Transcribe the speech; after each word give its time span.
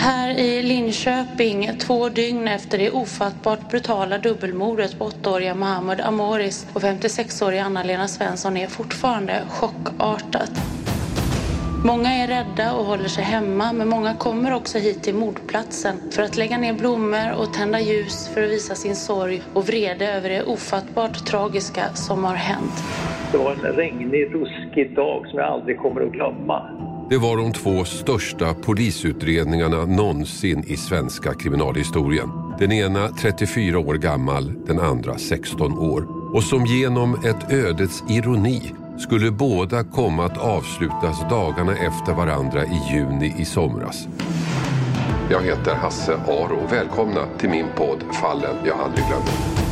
Här 0.00 0.38
i 0.38 0.62
Linköping, 0.62 1.70
två 1.78 2.08
dygn 2.08 2.48
efter 2.48 2.78
det 2.78 2.90
ofattbart 2.90 3.70
brutala 3.70 4.18
dubbelmordet 4.18 4.98
på 4.98 5.04
8-åriga 5.04 5.54
Mohammed 5.54 6.00
Amoris 6.00 6.66
och 6.72 6.82
56-åriga 6.82 7.64
Anna-Lena 7.64 8.08
Svensson 8.08 8.56
är 8.56 8.66
fortfarande 8.66 9.42
chockartat. 9.48 10.50
Många 11.84 12.10
är 12.10 12.26
rädda 12.28 12.72
och 12.74 12.84
håller 12.84 13.08
sig 13.08 13.24
hemma, 13.24 13.72
men 13.72 13.88
många 13.88 14.14
kommer 14.14 14.54
också 14.54 14.78
hit 14.78 15.02
till 15.02 15.14
mordplatsen 15.14 15.96
för 16.10 16.22
att 16.22 16.36
lägga 16.36 16.58
ner 16.58 16.72
blommor 16.72 17.32
och 17.32 17.52
tända 17.54 17.80
ljus 17.80 18.28
för 18.34 18.42
att 18.42 18.50
visa 18.50 18.74
sin 18.74 18.96
sorg 18.96 19.42
och 19.54 19.66
vrede 19.66 20.12
över 20.12 20.28
det 20.28 20.42
ofattbart 20.42 21.26
tragiska 21.26 21.82
som 21.94 22.24
har 22.24 22.34
hänt. 22.34 22.84
Det 23.32 23.38
var 23.38 23.52
en 23.52 23.76
regnig, 23.76 24.34
ruskig 24.34 24.94
dag 24.96 25.26
som 25.26 25.38
jag 25.38 25.48
aldrig 25.48 25.78
kommer 25.78 26.00
att 26.00 26.12
glömma. 26.12 26.62
Det 27.10 27.18
var 27.18 27.36
de 27.36 27.52
två 27.52 27.84
största 27.84 28.54
polisutredningarna 28.54 29.84
någonsin 29.84 30.64
i 30.66 30.76
svenska 30.76 31.34
kriminalhistorien. 31.34 32.30
Den 32.58 32.72
ena 32.72 33.08
34 33.08 33.78
år 33.78 33.94
gammal, 33.94 34.52
den 34.66 34.80
andra 34.80 35.18
16 35.18 35.78
år. 35.78 36.06
Och 36.36 36.42
som 36.42 36.66
genom 36.66 37.14
ett 37.14 37.52
ödets 37.52 38.04
ironi 38.08 38.74
skulle 38.98 39.30
båda 39.30 39.84
komma 39.84 40.24
att 40.24 40.38
avslutas 40.38 41.20
dagarna 41.30 41.72
efter 41.72 42.14
varandra 42.14 42.64
i 42.64 42.92
juni 42.92 43.34
i 43.38 43.44
somras. 43.44 44.08
Jag 45.30 45.40
heter 45.40 45.74
Hasse 45.74 46.14
Aro. 46.14 46.66
Välkomna 46.70 47.26
till 47.38 47.50
min 47.50 47.66
podd 47.76 48.04
Fallen 48.22 48.56
jag 48.64 48.78
aldrig 48.80 49.06
glömmer. 49.06 49.67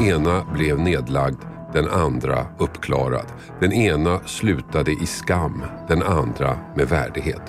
Den 0.00 0.08
ena 0.08 0.44
blev 0.54 0.80
nedlagd, 0.80 1.42
den 1.72 1.88
andra 1.88 2.46
uppklarad. 2.58 3.26
Den 3.60 3.72
ena 3.72 4.20
slutade 4.26 4.92
i 4.92 5.06
skam, 5.06 5.62
den 5.88 6.02
andra 6.02 6.58
med 6.76 6.88
värdighet. 6.88 7.42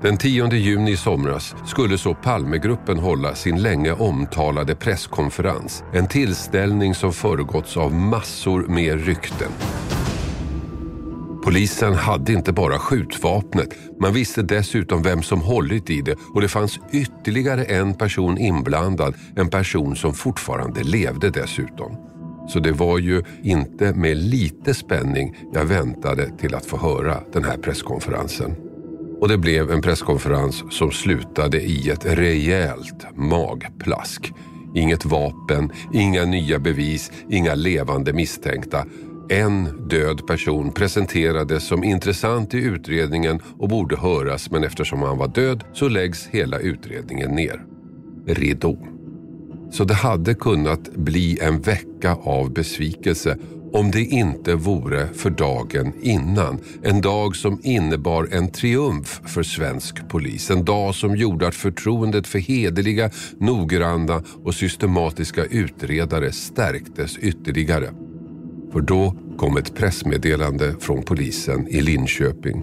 Den 0.00 0.16
10 0.16 0.48
juni 0.48 0.90
i 0.90 0.96
somras 0.96 1.54
skulle 1.66 1.98
så 1.98 2.14
Palmegruppen 2.14 2.98
hålla 2.98 3.34
sin 3.34 3.62
länge 3.62 3.92
omtalade 3.92 4.74
presskonferens. 4.74 5.84
En 5.92 6.06
tillställning 6.06 6.94
som 6.94 7.12
föregåtts 7.12 7.76
av 7.76 7.94
massor 7.94 8.62
med 8.68 9.04
rykten. 9.06 9.50
Polisen 11.42 11.94
hade 11.94 12.32
inte 12.32 12.52
bara 12.52 12.78
skjutvapnet, 12.78 13.68
man 14.00 14.12
visste 14.12 14.42
dessutom 14.42 15.02
vem 15.02 15.22
som 15.22 15.40
hållit 15.40 15.90
i 15.90 16.00
det 16.00 16.16
och 16.34 16.40
det 16.40 16.48
fanns 16.48 16.80
ytterligare 16.92 17.64
en 17.64 17.94
person 17.94 18.38
inblandad, 18.38 19.14
en 19.36 19.50
person 19.50 19.96
som 19.96 20.14
fortfarande 20.14 20.82
levde 20.82 21.30
dessutom. 21.30 21.96
Så 22.48 22.60
det 22.60 22.72
var 22.72 22.98
ju 22.98 23.22
inte 23.42 23.94
med 23.94 24.16
lite 24.16 24.74
spänning 24.74 25.36
jag 25.52 25.64
väntade 25.64 26.30
till 26.38 26.54
att 26.54 26.66
få 26.66 26.76
höra 26.76 27.20
den 27.32 27.44
här 27.44 27.56
presskonferensen. 27.56 28.54
Och 29.20 29.28
det 29.28 29.38
blev 29.38 29.70
en 29.70 29.82
presskonferens 29.82 30.64
som 30.70 30.90
slutade 30.90 31.60
i 31.60 31.90
ett 31.90 32.06
rejält 32.06 33.06
magplask. 33.16 34.32
Inget 34.74 35.04
vapen, 35.04 35.72
inga 35.92 36.24
nya 36.24 36.58
bevis, 36.58 37.12
inga 37.30 37.54
levande 37.54 38.12
misstänkta. 38.12 38.84
En 39.32 39.88
död 39.88 40.26
person 40.26 40.72
presenterades 40.72 41.66
som 41.66 41.84
intressant 41.84 42.54
i 42.54 42.58
utredningen 42.58 43.40
och 43.58 43.68
borde 43.68 43.96
höras 43.96 44.50
men 44.50 44.64
eftersom 44.64 45.02
han 45.02 45.18
var 45.18 45.28
död 45.28 45.64
så 45.72 45.88
läggs 45.88 46.26
hela 46.26 46.58
utredningen 46.58 47.30
ner. 47.30 47.64
Ridå. 48.26 48.78
Så 49.70 49.84
det 49.84 49.94
hade 49.94 50.34
kunnat 50.34 50.94
bli 50.94 51.38
en 51.40 51.60
vecka 51.60 52.14
av 52.14 52.52
besvikelse 52.52 53.38
om 53.72 53.90
det 53.90 54.04
inte 54.04 54.54
vore 54.54 55.08
för 55.14 55.30
dagen 55.30 55.92
innan. 56.02 56.58
En 56.82 57.00
dag 57.00 57.36
som 57.36 57.60
innebar 57.62 58.28
en 58.32 58.48
triumf 58.48 59.20
för 59.26 59.42
svensk 59.42 60.08
polis. 60.08 60.50
En 60.50 60.64
dag 60.64 60.94
som 60.94 61.16
gjorde 61.16 61.48
att 61.48 61.54
förtroendet 61.54 62.26
för 62.26 62.38
hederliga, 62.38 63.10
noggranna 63.38 64.22
och 64.44 64.54
systematiska 64.54 65.44
utredare 65.44 66.32
stärktes 66.32 67.18
ytterligare. 67.18 67.90
För 68.72 68.80
då 68.80 69.14
kom 69.36 69.56
ett 69.56 69.74
pressmeddelande 69.74 70.74
från 70.80 71.02
polisen 71.02 71.68
i 71.68 71.80
Linköping. 71.80 72.62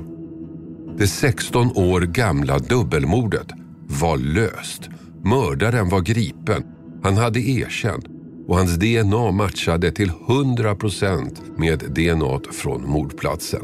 Det 0.97 1.07
16 1.07 1.71
år 1.75 2.01
gamla 2.01 2.59
dubbelmordet 2.59 3.47
var 3.87 4.17
löst. 4.17 4.89
Mördaren 5.23 5.89
var 5.89 6.01
gripen. 6.01 6.63
Han 7.03 7.17
hade 7.17 7.39
erkänt 7.39 8.05
och 8.47 8.57
hans 8.57 8.75
DNA 8.75 9.31
matchade 9.31 9.91
till 9.91 10.11
100 10.27 10.75
procent 10.75 11.41
med 11.57 11.79
DNA 11.79 12.39
från 12.51 12.89
mordplatsen. 12.89 13.61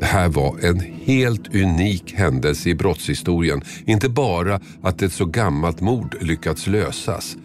Det 0.00 0.06
här 0.06 0.28
var 0.28 0.58
en 0.62 0.80
helt 0.80 1.54
unik 1.54 2.14
händelse 2.14 2.68
i 2.68 2.74
brottshistorien. 2.74 3.62
Inte 3.84 4.08
bara 4.08 4.60
att 4.82 5.02
ett 5.02 5.12
så 5.12 5.24
gammalt 5.24 5.80
mord 5.80 6.16
lyckats 6.20 6.66
lösas. 6.66 7.36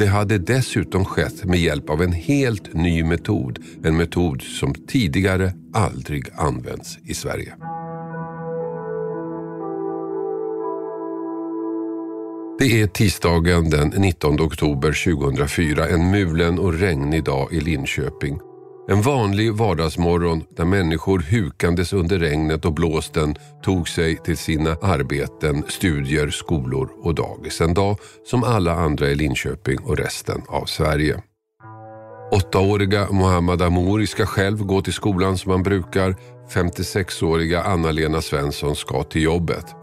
Det 0.00 0.06
hade 0.06 0.38
dessutom 0.38 1.04
skett 1.04 1.44
med 1.44 1.58
hjälp 1.60 1.90
av 1.90 2.02
en 2.02 2.12
helt 2.12 2.74
ny 2.74 3.04
metod. 3.04 3.58
En 3.84 3.96
metod 3.96 4.42
som 4.42 4.74
tidigare 4.74 5.52
aldrig 5.74 6.24
använts 6.34 6.98
i 7.04 7.14
Sverige. 7.14 7.54
Det 12.58 12.82
är 12.82 12.86
tisdagen 12.86 13.70
den 13.70 13.88
19 13.88 14.40
oktober 14.40 15.16
2004, 15.16 15.88
en 15.88 16.10
mulen 16.10 16.58
och 16.58 16.74
regnig 16.74 17.24
dag 17.24 17.52
i 17.52 17.60
Linköping. 17.60 18.38
En 18.90 19.02
vanlig 19.02 19.54
vardagsmorgon 19.54 20.42
där 20.56 20.64
människor 20.64 21.18
hukandes 21.18 21.92
under 21.92 22.18
regnet 22.18 22.64
och 22.64 22.72
blåsten 22.72 23.34
tog 23.62 23.88
sig 23.88 24.16
till 24.16 24.36
sina 24.36 24.70
arbeten, 24.70 25.64
studier, 25.68 26.30
skolor 26.30 26.90
och 27.02 27.14
dagis. 27.14 27.60
En 27.60 27.74
dag 27.74 27.98
som 28.24 28.44
alla 28.44 28.72
andra 28.72 29.08
i 29.08 29.14
Linköping 29.14 29.78
och 29.78 29.96
resten 29.96 30.42
av 30.48 30.64
Sverige. 30.64 31.22
Åttaåriga 32.32 33.08
Mohammad 33.10 33.62
Amouri 33.62 34.06
ska 34.06 34.26
själv 34.26 34.58
gå 34.64 34.82
till 34.82 34.92
skolan 34.92 35.38
som 35.38 35.50
han 35.50 35.62
brukar. 35.62 36.16
56-åriga 36.54 37.62
Anna-Lena 37.62 38.20
Svensson 38.20 38.76
ska 38.76 39.02
till 39.02 39.22
jobbet. 39.22 39.79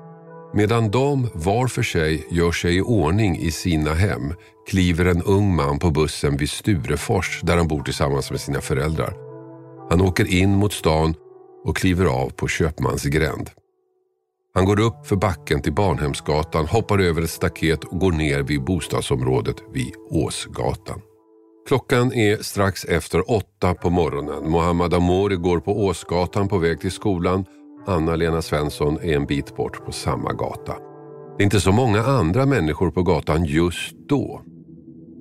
Medan 0.53 0.91
de 0.91 1.29
var 1.33 1.67
för 1.67 1.83
sig 1.83 2.27
gör 2.31 2.51
sig 2.51 2.77
i 2.77 2.81
ordning 2.81 3.37
i 3.37 3.51
sina 3.51 3.93
hem 3.93 4.33
kliver 4.69 5.05
en 5.05 5.21
ung 5.23 5.55
man 5.55 5.79
på 5.79 5.91
bussen 5.91 6.37
vid 6.37 6.49
Sturefors 6.49 7.41
där 7.43 7.57
han 7.57 7.67
bor 7.67 7.83
tillsammans 7.83 8.31
med 8.31 8.39
sina 8.39 8.61
föräldrar. 8.61 9.13
Han 9.89 10.01
åker 10.01 10.33
in 10.33 10.55
mot 10.55 10.73
stan 10.73 11.13
och 11.65 11.77
kliver 11.77 12.05
av 12.05 12.29
på 12.29 12.47
Köpmansgränd. 12.47 13.49
Han 14.53 14.65
går 14.65 14.79
upp 14.79 15.07
för 15.07 15.15
backen 15.15 15.61
till 15.61 15.73
Barnhemsgatan, 15.73 16.65
hoppar 16.65 16.99
över 16.99 17.21
ett 17.21 17.29
staket 17.29 17.83
och 17.83 17.99
går 17.99 18.11
ner 18.11 18.39
vid 18.43 18.63
bostadsområdet 18.63 19.55
vid 19.73 19.93
Åsgatan. 20.09 21.01
Klockan 21.67 22.13
är 22.13 22.37
strax 22.37 22.85
efter 22.85 23.31
åtta 23.31 23.73
på 23.73 23.89
morgonen. 23.89 24.49
Mohammad 24.49 24.93
Amori 24.93 25.35
går 25.35 25.59
på 25.59 25.85
Åsgatan 25.85 26.47
på 26.47 26.57
väg 26.57 26.81
till 26.81 26.91
skolan. 26.91 27.45
Anna-Lena 27.87 28.41
Svensson 28.41 28.97
är 29.01 29.15
en 29.15 29.25
bit 29.25 29.55
bort 29.55 29.85
på 29.85 29.91
samma 29.91 30.33
gata. 30.33 30.73
Det 31.37 31.43
är 31.43 31.45
inte 31.45 31.59
så 31.59 31.71
många 31.71 32.03
andra 32.03 32.45
människor 32.45 32.91
på 32.91 33.03
gatan 33.03 33.45
just 33.45 33.95
då. 34.09 34.41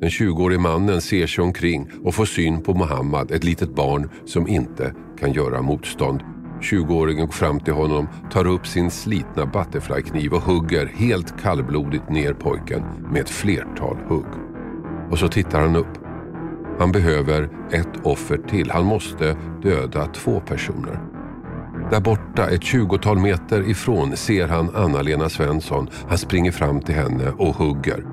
Den 0.01 0.09
20-årige 0.09 0.59
mannen 0.59 1.01
ser 1.01 1.27
sig 1.27 1.45
omkring 1.45 1.91
och 2.05 2.15
får 2.15 2.25
syn 2.25 2.63
på 2.63 2.75
Mohammad, 2.75 3.31
ett 3.31 3.45
litet 3.45 3.75
barn 3.75 4.11
som 4.25 4.49
inte 4.49 4.95
kan 5.19 5.33
göra 5.33 5.63
motstånd. 5.63 6.21
20-åringen 6.61 7.27
går 7.27 7.33
fram 7.33 7.61
till 7.61 7.75
honom, 7.75 8.09
tar 8.33 8.47
upp 8.47 8.67
sin 8.67 8.91
slitna 8.91 9.47
butterflykniv 9.47 10.33
och 10.33 10.43
hugger 10.43 10.87
helt 10.87 11.43
kallblodigt 11.43 12.11
ner 12.11 12.33
pojken 12.33 12.83
med 13.11 13.21
ett 13.21 13.31
flertal 13.31 13.97
hugg. 14.09 14.27
Och 15.11 15.19
så 15.19 15.29
tittar 15.29 15.61
han 15.61 15.77
upp. 15.77 15.99
Han 16.79 16.93
behöver 16.93 17.49
ett 17.73 18.07
offer 18.07 18.37
till. 18.37 18.71
Han 18.71 18.85
måste 18.85 19.37
döda 19.63 20.07
två 20.07 20.41
personer. 20.41 21.16
Där 21.91 22.01
borta, 22.01 22.51
ett 22.51 22.63
tjugotal 22.63 23.19
meter 23.19 23.71
ifrån, 23.71 24.17
ser 24.17 24.49
han 24.49 24.71
Anna-Lena 24.75 25.29
Svensson. 25.29 25.89
Han 26.09 26.19
springer 26.19 26.53
fram 26.53 26.81
till 26.81 26.95
henne 26.95 27.31
och 27.39 27.55
hugger. 27.55 28.05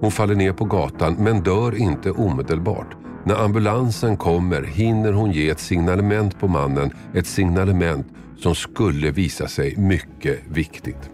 Hon 0.00 0.10
faller 0.10 0.34
ner 0.34 0.52
på 0.52 0.64
gatan 0.64 1.16
men 1.18 1.42
dör 1.42 1.76
inte 1.76 2.10
omedelbart. 2.10 2.96
När 3.24 3.44
ambulansen 3.44 4.16
kommer 4.16 4.62
hinner 4.62 5.12
hon 5.12 5.32
ge 5.32 5.48
ett 5.48 5.60
signalement 5.60 6.40
på 6.40 6.48
mannen. 6.48 6.90
Ett 7.14 7.26
signalement 7.26 8.06
som 8.38 8.54
skulle 8.54 9.10
visa 9.10 9.48
sig 9.48 9.76
mycket 9.76 10.38
viktigt. 10.48 11.10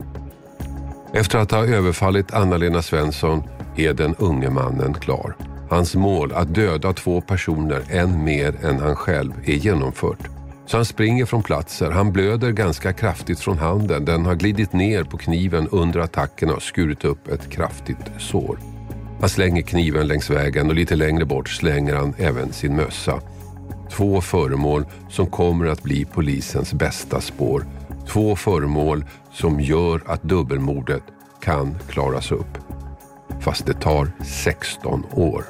Efter 1.13 1.39
att 1.39 1.51
ha 1.51 1.67
överfallit 1.67 2.35
Anna-Lena 2.35 2.83
Svensson 2.83 3.43
är 3.77 3.95
den 3.95 4.15
unge 4.15 4.51
mannen 4.51 4.95
klar. 4.95 5.37
Hans 5.71 5.95
mål 5.95 6.33
att 6.33 6.55
döda 6.55 6.93
två 6.93 7.21
personer, 7.21 7.83
en 7.89 8.25
mer 8.25 8.55
än 8.65 8.81
han 8.81 8.97
själv, 8.97 9.33
är 9.45 9.55
genomfört. 9.55 10.29
Så 10.73 10.79
han 10.79 10.85
springer 10.85 11.27
från 11.27 11.43
platsen. 11.43 11.93
Han 11.93 12.13
blöder 12.13 12.51
ganska 12.51 12.93
kraftigt 12.93 13.41
från 13.41 13.59
handen. 13.59 14.05
Den 14.05 14.27
har 14.27 14.35
glidit 14.35 14.73
ner 14.73 15.05
på 15.05 15.19
kniven 15.19 15.69
under 15.69 16.01
attacken 16.01 16.51
och 16.51 16.63
skurit 16.63 17.05
upp 17.05 17.29
ett 17.29 17.51
kraftigt 17.51 18.11
sår. 18.19 18.59
Han 19.21 19.29
slänger 19.29 19.63
kniven 19.63 20.07
längs 20.07 20.31
vägen 20.31 20.69
och 20.69 20.75
lite 20.75 20.97
längre 20.97 21.25
bort 21.25 21.49
slänger 21.49 21.95
han 21.95 22.15
även 22.19 22.53
sin 22.53 22.77
mössa. 22.77 23.21
Två 23.91 24.21
föremål 24.21 24.85
som 25.11 25.27
kommer 25.27 25.67
att 25.67 25.83
bli 25.83 26.05
polisens 26.05 26.73
bästa 26.73 27.21
spår. 27.21 27.67
Två 28.09 28.37
föremål 28.37 29.05
som 29.33 29.61
gör 29.61 30.03
att 30.07 30.23
dubbelmordet 30.23 31.03
kan 31.43 31.79
klaras 31.89 32.33
upp. 32.33 32.59
Fast 33.41 33.67
det 33.67 33.75
tar 33.75 34.13
16 34.25 35.07
år. 35.11 35.45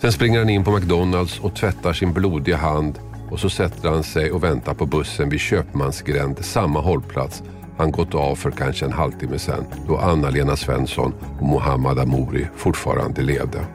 Sen 0.00 0.12
springer 0.12 0.38
han 0.38 0.48
in 0.48 0.64
på 0.64 0.70
McDonalds 0.70 1.40
och 1.40 1.56
tvättar 1.56 1.92
sin 1.92 2.12
blodiga 2.12 2.56
hand 2.56 2.98
och 3.30 3.40
så 3.40 3.50
sätter 3.50 3.88
han 3.88 4.02
sig 4.02 4.30
och 4.30 4.44
väntar 4.44 4.74
på 4.74 4.86
bussen 4.86 5.28
vid 5.28 5.40
Köpmansgränd, 5.40 6.44
samma 6.44 6.80
hållplats 6.80 7.42
han 7.76 7.90
gått 7.90 8.14
av 8.14 8.34
för 8.34 8.50
kanske 8.50 8.84
en 8.84 8.92
halvtimme 8.92 9.38
sedan 9.38 9.64
då 9.88 9.96
Anna-Lena 9.96 10.56
Svensson 10.56 11.14
och 11.40 11.46
Mohammad 11.46 11.98
Amouri 11.98 12.46
fortfarande 12.56 13.22
levde. 13.22 13.66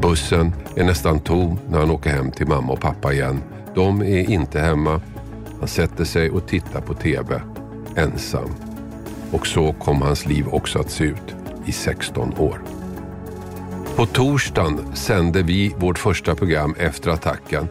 Bussen 0.00 0.52
är 0.76 0.84
nästan 0.84 1.20
tom 1.20 1.58
när 1.68 1.78
han 1.78 1.90
åker 1.90 2.10
hem 2.10 2.30
till 2.30 2.46
mamma 2.46 2.72
och 2.72 2.80
pappa 2.80 3.12
igen. 3.12 3.42
De 3.74 4.02
är 4.02 4.30
inte 4.30 4.60
hemma. 4.60 5.00
Han 5.58 5.68
sätter 5.68 6.04
sig 6.04 6.30
och 6.30 6.46
tittar 6.46 6.80
på 6.80 6.94
TV, 6.94 7.42
ensam. 7.96 8.54
Och 9.32 9.46
så 9.46 9.72
kom 9.72 10.02
hans 10.02 10.26
liv 10.26 10.48
också 10.48 10.78
att 10.78 10.90
se 10.90 11.04
ut 11.04 11.34
i 11.66 11.72
16 11.72 12.34
år. 12.38 12.62
På 13.96 14.06
torsdagen 14.06 14.96
sände 14.96 15.42
vi 15.42 15.74
vårt 15.78 15.98
första 15.98 16.34
program 16.34 16.74
efter 16.78 17.10
attacken. 17.10 17.68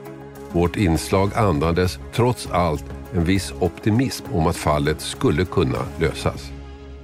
Vårt 0.57 0.75
inslag 0.75 1.33
andades 1.36 2.00
trots 2.13 2.48
allt 2.51 2.86
en 3.13 3.24
viss 3.24 3.54
optimism 3.59 4.25
om 4.33 4.48
att 4.48 4.56
fallet 4.56 5.01
skulle 5.01 5.45
kunna 5.45 5.86
lösas. 6.00 6.51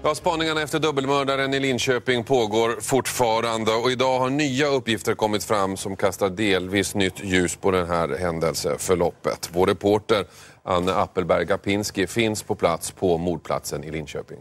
Ja, 0.04 0.16
spaningarna 0.16 0.62
efter 0.62 0.80
dubbelmördaren 0.80 1.54
i 1.54 1.60
Linköping 1.60 2.24
pågår 2.24 2.82
fortfarande 2.82 3.72
och 3.72 3.92
idag 3.92 4.20
har 4.20 4.30
nya 4.30 4.68
uppgifter 4.68 5.14
kommit 5.14 5.44
fram 5.44 5.78
som 5.78 5.96
kastar 5.96 6.30
delvis 6.30 6.96
nytt 6.96 7.24
ljus 7.24 7.56
på 7.56 7.72
det 7.72 7.86
här 7.86 8.18
händelseförloppet. 8.20 9.50
Vår 9.54 9.68
reporter 9.68 10.26
Anne 10.64 10.94
Appelberg 10.94 11.46
Gapinski 11.46 12.08
finns 12.08 12.44
på 12.44 12.56
plats 12.56 12.92
på 12.92 13.18
mordplatsen 13.18 13.84
i 13.84 13.92
Linköping. 13.92 14.40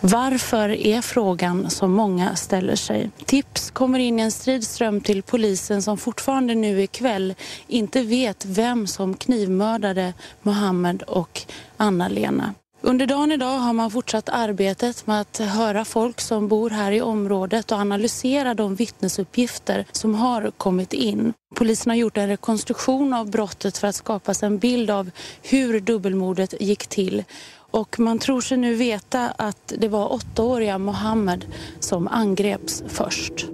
Varför 0.00 0.68
är 0.68 1.00
frågan 1.00 1.70
som 1.70 1.92
många 1.92 2.36
ställer 2.36 2.76
sig. 2.76 3.10
Tips 3.26 3.70
kommer 3.70 3.98
in 3.98 4.18
i 4.18 4.22
en 4.22 4.32
stridström 4.32 5.00
till 5.00 5.22
polisen 5.22 5.82
som 5.82 5.98
fortfarande 5.98 6.54
nu 6.54 6.82
ikväll 6.82 7.34
inte 7.66 8.02
vet 8.02 8.44
vem 8.44 8.86
som 8.86 9.16
knivmördade 9.16 10.14
Mohammed 10.42 11.02
och 11.02 11.40
Anna-Lena. 11.76 12.54
Under 12.80 13.06
dagen 13.06 13.32
idag 13.32 13.58
har 13.58 13.72
man 13.72 13.90
fortsatt 13.90 14.28
arbetet 14.28 15.06
med 15.06 15.20
att 15.20 15.38
höra 15.38 15.84
folk 15.84 16.20
som 16.20 16.48
bor 16.48 16.70
här 16.70 16.92
i 16.92 17.00
området 17.00 17.72
och 17.72 17.78
analysera 17.78 18.54
de 18.54 18.74
vittnesuppgifter 18.74 19.84
som 19.92 20.14
har 20.14 20.50
kommit 20.50 20.92
in. 20.92 21.32
Polisen 21.54 21.90
har 21.90 21.96
gjort 21.96 22.16
en 22.16 22.28
rekonstruktion 22.28 23.12
av 23.12 23.30
brottet 23.30 23.78
för 23.78 23.88
att 23.88 23.94
skapa 23.94 24.34
sig 24.34 24.46
en 24.46 24.58
bild 24.58 24.90
av 24.90 25.10
hur 25.42 25.80
dubbelmordet 25.80 26.54
gick 26.60 26.86
till. 26.86 27.24
Och 27.70 28.00
man 28.00 28.18
tror 28.18 28.40
sig 28.40 28.58
nu 28.58 28.74
veta 28.74 29.30
att 29.36 29.72
det 29.78 29.88
var 29.88 30.12
åttaåriga 30.12 30.78
Mohammed 30.78 31.44
som 31.80 32.08
angreps 32.08 32.84
först. 32.88 33.46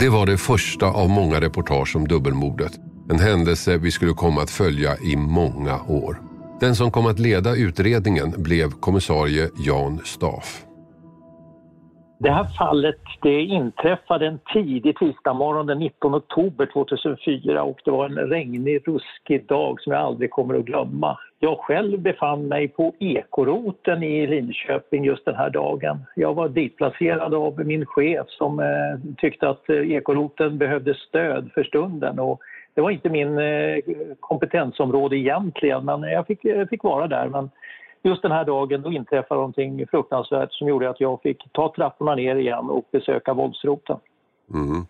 Det 0.00 0.08
var 0.08 0.26
det 0.26 0.38
första 0.38 0.86
av 0.86 1.10
många 1.10 1.40
reportage 1.40 1.96
om 1.96 2.08
dubbelmordet. 2.08 2.72
En 3.10 3.18
händelse 3.18 3.78
vi 3.78 3.90
skulle 3.90 4.12
komma 4.12 4.42
att 4.42 4.50
följa 4.50 4.96
i 4.96 5.16
många 5.16 5.80
år. 5.88 6.20
Den 6.60 6.74
som 6.74 6.90
kom 6.90 7.06
att 7.06 7.18
leda 7.18 7.56
utredningen 7.56 8.34
blev 8.36 8.70
kommissarie 8.70 9.50
Jan 9.66 9.98
Staff. 10.04 10.64
Det 12.20 12.30
här 12.30 12.44
fallet 12.58 13.00
det 13.22 13.40
inträffade 13.40 14.26
en 14.26 14.38
tidig 14.54 14.98
tisdagsmorgon 14.98 15.66
den 15.66 15.78
19 15.78 16.14
oktober 16.14 16.66
2004 16.72 17.62
och 17.62 17.78
det 17.84 17.90
var 17.90 18.06
en 18.06 18.16
regnig, 18.16 18.82
ruskig 18.86 19.46
dag 19.46 19.80
som 19.80 19.92
jag 19.92 20.02
aldrig 20.02 20.30
kommer 20.30 20.54
att 20.54 20.64
glömma. 20.64 21.18
Jag 21.40 21.58
själv 21.58 22.00
befann 22.00 22.48
mig 22.48 22.68
på 22.68 22.94
ekoroten 22.98 24.02
i 24.02 24.26
Linköping 24.26 25.04
just 25.04 25.24
den 25.24 25.34
här 25.34 25.50
dagen. 25.50 25.98
Jag 26.16 26.34
var 26.34 26.48
ditplacerad 26.48 27.34
av 27.34 27.66
min 27.66 27.86
chef 27.86 28.26
som 28.28 28.60
eh, 28.60 29.14
tyckte 29.18 29.48
att 29.48 29.70
ekoroten 29.70 30.58
behövde 30.58 30.94
stöd 30.94 31.50
för 31.54 31.64
stunden. 31.64 32.18
Och 32.18 32.40
det 32.74 32.80
var 32.80 32.90
inte 32.90 33.08
min 33.08 33.38
eh, 33.38 33.78
kompetensområde 34.20 35.16
egentligen, 35.16 35.84
men 35.84 36.02
jag 36.02 36.26
fick, 36.26 36.44
jag 36.44 36.68
fick 36.68 36.82
vara 36.82 37.06
där. 37.06 37.28
Men 37.28 37.50
just 38.02 38.22
den 38.22 38.32
här 38.32 38.44
dagen 38.44 38.82
då 38.82 38.92
inträffade 38.92 39.38
någonting 39.38 39.86
fruktansvärt 39.86 40.52
som 40.52 40.68
gjorde 40.68 40.90
att 40.90 41.00
jag 41.00 41.22
fick 41.22 41.52
ta 41.52 41.72
trapporna 41.76 42.14
ner 42.14 42.36
igen 42.36 42.70
och 42.70 42.84
besöka 42.92 43.34
våldsroten. 43.34 43.96
Mm. 44.54 44.86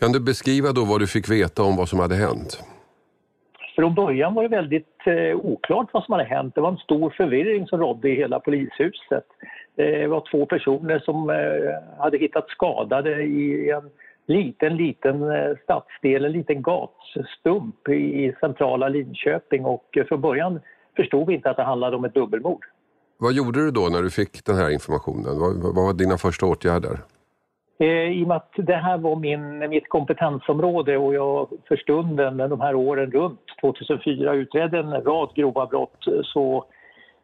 Kan 0.00 0.12
du 0.12 0.20
beskriva 0.20 0.72
då 0.72 0.84
vad 0.84 1.00
du 1.00 1.06
fick 1.06 1.30
veta 1.30 1.62
om 1.62 1.76
vad 1.76 1.88
som 1.88 1.98
hade 1.98 2.14
hänt? 2.14 2.62
Från 3.78 3.94
början 3.94 4.34
var 4.34 4.42
det 4.42 4.48
väldigt 4.48 4.96
eh, 5.06 5.36
oklart 5.36 5.88
vad 5.92 6.04
som 6.04 6.12
hade 6.12 6.24
hänt. 6.24 6.54
Det 6.54 6.60
var 6.60 6.70
en 6.70 6.76
stor 6.76 7.10
förvirring 7.16 7.66
som 7.66 7.80
rådde 7.80 8.08
i 8.08 8.14
hela 8.14 8.40
polishuset. 8.40 9.24
Eh, 9.76 10.00
det 10.00 10.06
var 10.06 10.24
två 10.30 10.46
personer 10.46 10.98
som 10.98 11.30
eh, 11.30 11.98
hade 11.98 12.18
hittats 12.18 12.50
skadade 12.50 13.22
i 13.22 13.70
en 13.70 13.90
liten, 14.26 14.76
liten 14.76 15.22
eh, 15.22 15.56
stadsdel, 15.62 16.24
en 16.24 16.32
liten 16.32 16.62
gatstump 16.62 17.88
i 17.88 18.34
centrala 18.40 18.88
Linköping 18.88 19.64
och 19.64 19.96
eh, 19.96 20.04
från 20.04 20.20
början 20.20 20.60
förstod 20.96 21.26
vi 21.26 21.34
inte 21.34 21.50
att 21.50 21.56
det 21.56 21.62
handlade 21.62 21.96
om 21.96 22.04
ett 22.04 22.14
dubbelmord. 22.14 22.64
Vad 23.18 23.32
gjorde 23.32 23.64
du 23.64 23.70
då 23.70 23.88
när 23.88 24.02
du 24.02 24.10
fick 24.10 24.44
den 24.44 24.56
här 24.56 24.70
informationen? 24.70 25.38
Vad, 25.38 25.74
vad 25.74 25.74
var 25.74 25.92
dina 25.92 26.18
första 26.18 26.46
åtgärder? 26.46 26.98
Eh, 27.78 27.86
I 27.86 28.24
och 28.24 28.28
med 28.28 28.36
att 28.36 28.52
det 28.56 28.76
här 28.76 28.98
var 28.98 29.16
min, 29.16 29.58
mitt 29.58 29.88
kompetensområde 29.88 30.96
och 30.96 31.14
jag 31.14 31.48
för 31.68 31.76
stunden, 31.76 32.36
de 32.36 32.60
här 32.60 32.74
åren 32.74 33.10
runt 33.10 33.40
2004 33.60 34.34
utredde 34.34 34.78
en 34.78 35.02
rad 35.02 35.30
grova 35.34 35.66
brott 35.66 36.04
så 36.22 36.64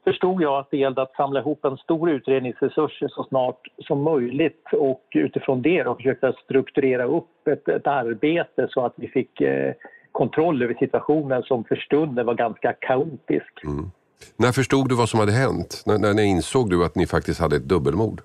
förstod 0.04 0.42
jag 0.42 0.58
att 0.58 0.70
det 0.70 0.76
gällde 0.76 1.02
att 1.02 1.14
samla 1.14 1.40
ihop 1.40 1.64
en 1.64 1.76
stor 1.76 2.10
utredningsresurs 2.10 3.02
så 3.08 3.24
snart 3.24 3.60
som 3.78 4.02
möjligt 4.02 4.64
och 4.72 5.04
utifrån 5.14 5.62
det 5.62 5.82
då 5.82 5.98
strukturera 6.44 7.04
upp 7.04 7.48
ett, 7.48 7.68
ett 7.68 7.86
arbete 7.86 8.66
så 8.70 8.86
att 8.86 8.94
vi 8.96 9.08
fick 9.08 9.40
eh, 9.40 9.74
kontroll 10.12 10.62
över 10.62 10.74
situationen 10.74 11.42
som 11.42 11.64
för 11.64 11.76
stunden 11.76 12.26
var 12.26 12.34
ganska 12.34 12.72
kaotisk. 12.72 13.64
Mm. 13.64 13.90
När 14.36 14.52
förstod 14.52 14.88
du 14.88 14.94
vad 14.94 15.08
som 15.08 15.20
hade 15.20 15.32
hänt? 15.32 15.82
När, 15.86 16.14
när 16.14 16.22
insåg 16.22 16.70
du 16.70 16.84
att 16.84 16.94
ni 16.94 17.06
faktiskt 17.06 17.40
hade 17.40 17.56
ett 17.56 17.68
dubbelmord? 17.68 18.20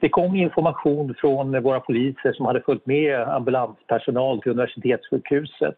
Det 0.00 0.08
kom 0.08 0.36
information 0.36 1.14
från 1.20 1.62
våra 1.62 1.80
poliser 1.80 2.32
som 2.32 2.46
hade 2.46 2.60
följt 2.60 2.86
med 2.86 3.20
ambulanspersonal 3.20 4.42
till 4.42 4.52
universitetssjukhuset. 4.52 5.76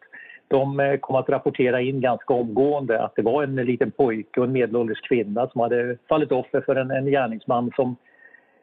De 0.48 0.80
eh, 0.80 0.96
kom 0.96 1.16
att 1.16 1.28
rapportera 1.28 1.80
in 1.80 2.00
ganska 2.00 2.34
omgående 2.34 3.02
att 3.02 3.16
det 3.16 3.22
var 3.22 3.42
en 3.42 3.56
liten 3.56 3.90
pojke 3.90 4.40
och 4.40 4.46
en 4.46 4.52
medelålders 4.52 5.00
kvinna 5.00 5.48
som 5.48 5.60
hade 5.60 5.96
fallit 6.08 6.32
offer 6.32 6.60
för 6.60 6.76
en, 6.76 6.90
en 6.90 7.06
gärningsman 7.06 7.72
som 7.76 7.96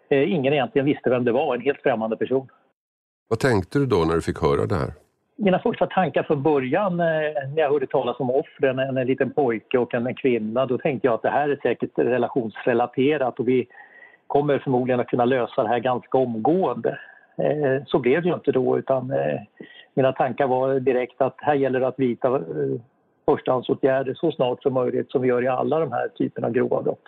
eh, 0.09 0.33
ingen 0.33 0.53
egentligen 0.53 0.85
visste 0.85 1.09
vem 1.09 1.25
det 1.25 1.31
var, 1.31 1.55
en 1.55 1.61
helt 1.61 1.81
främmande 1.81 2.17
person. 2.17 2.47
Vad 3.27 3.39
tänkte 3.39 3.79
du 3.79 3.85
då 3.85 4.05
när 4.05 4.15
du 4.15 4.21
fick 4.21 4.41
höra 4.41 4.65
det 4.65 4.75
här? 4.75 4.93
Mina 5.35 5.59
första 5.59 5.85
tankar 5.87 6.23
från 6.23 6.43
början 6.43 6.99
eh, 6.99 7.05
när 7.55 7.57
jag 7.57 7.69
hörde 7.69 7.87
talas 7.87 8.19
om 8.19 8.29
offren, 8.29 8.79
en, 8.79 8.97
en 8.97 9.07
liten 9.07 9.29
pojke 9.33 9.77
och 9.77 9.93
en, 9.93 10.07
en 10.07 10.15
kvinna, 10.15 10.65
då 10.65 10.77
tänkte 10.77 11.07
jag 11.07 11.13
att 11.13 11.21
det 11.21 11.29
här 11.29 11.49
är 11.49 11.59
säkert 11.61 11.91
relationsrelaterat 11.95 13.39
och 13.39 13.47
vi 13.47 13.67
kommer 14.27 14.59
förmodligen 14.59 14.99
att 14.99 15.07
kunna 15.07 15.25
lösa 15.25 15.63
det 15.63 15.69
här 15.69 15.79
ganska 15.79 16.17
omgående. 16.17 16.99
Eh, 17.37 17.83
så 17.87 17.99
blev 17.99 18.21
det 18.21 18.27
ju 18.27 18.33
inte 18.33 18.51
då 18.51 18.77
utan 18.77 19.11
eh, 19.11 19.41
mina 19.93 20.11
tankar 20.11 20.47
var 20.47 20.79
direkt 20.79 21.21
att 21.21 21.35
här 21.37 21.55
gäller 21.55 21.79
det 21.79 21.87
att 21.87 21.99
vidta 21.99 22.35
eh, 22.35 22.81
förstahandsåtgärder 23.25 24.13
så 24.13 24.31
snart 24.31 24.61
som 24.61 24.73
möjligt 24.73 25.11
som 25.11 25.21
vi 25.21 25.27
gör 25.27 25.43
i 25.43 25.47
alla 25.47 25.79
de 25.79 25.91
här 25.91 26.07
typerna 26.07 26.47
av 26.47 26.53
grova 26.53 26.81
brott. 26.81 27.03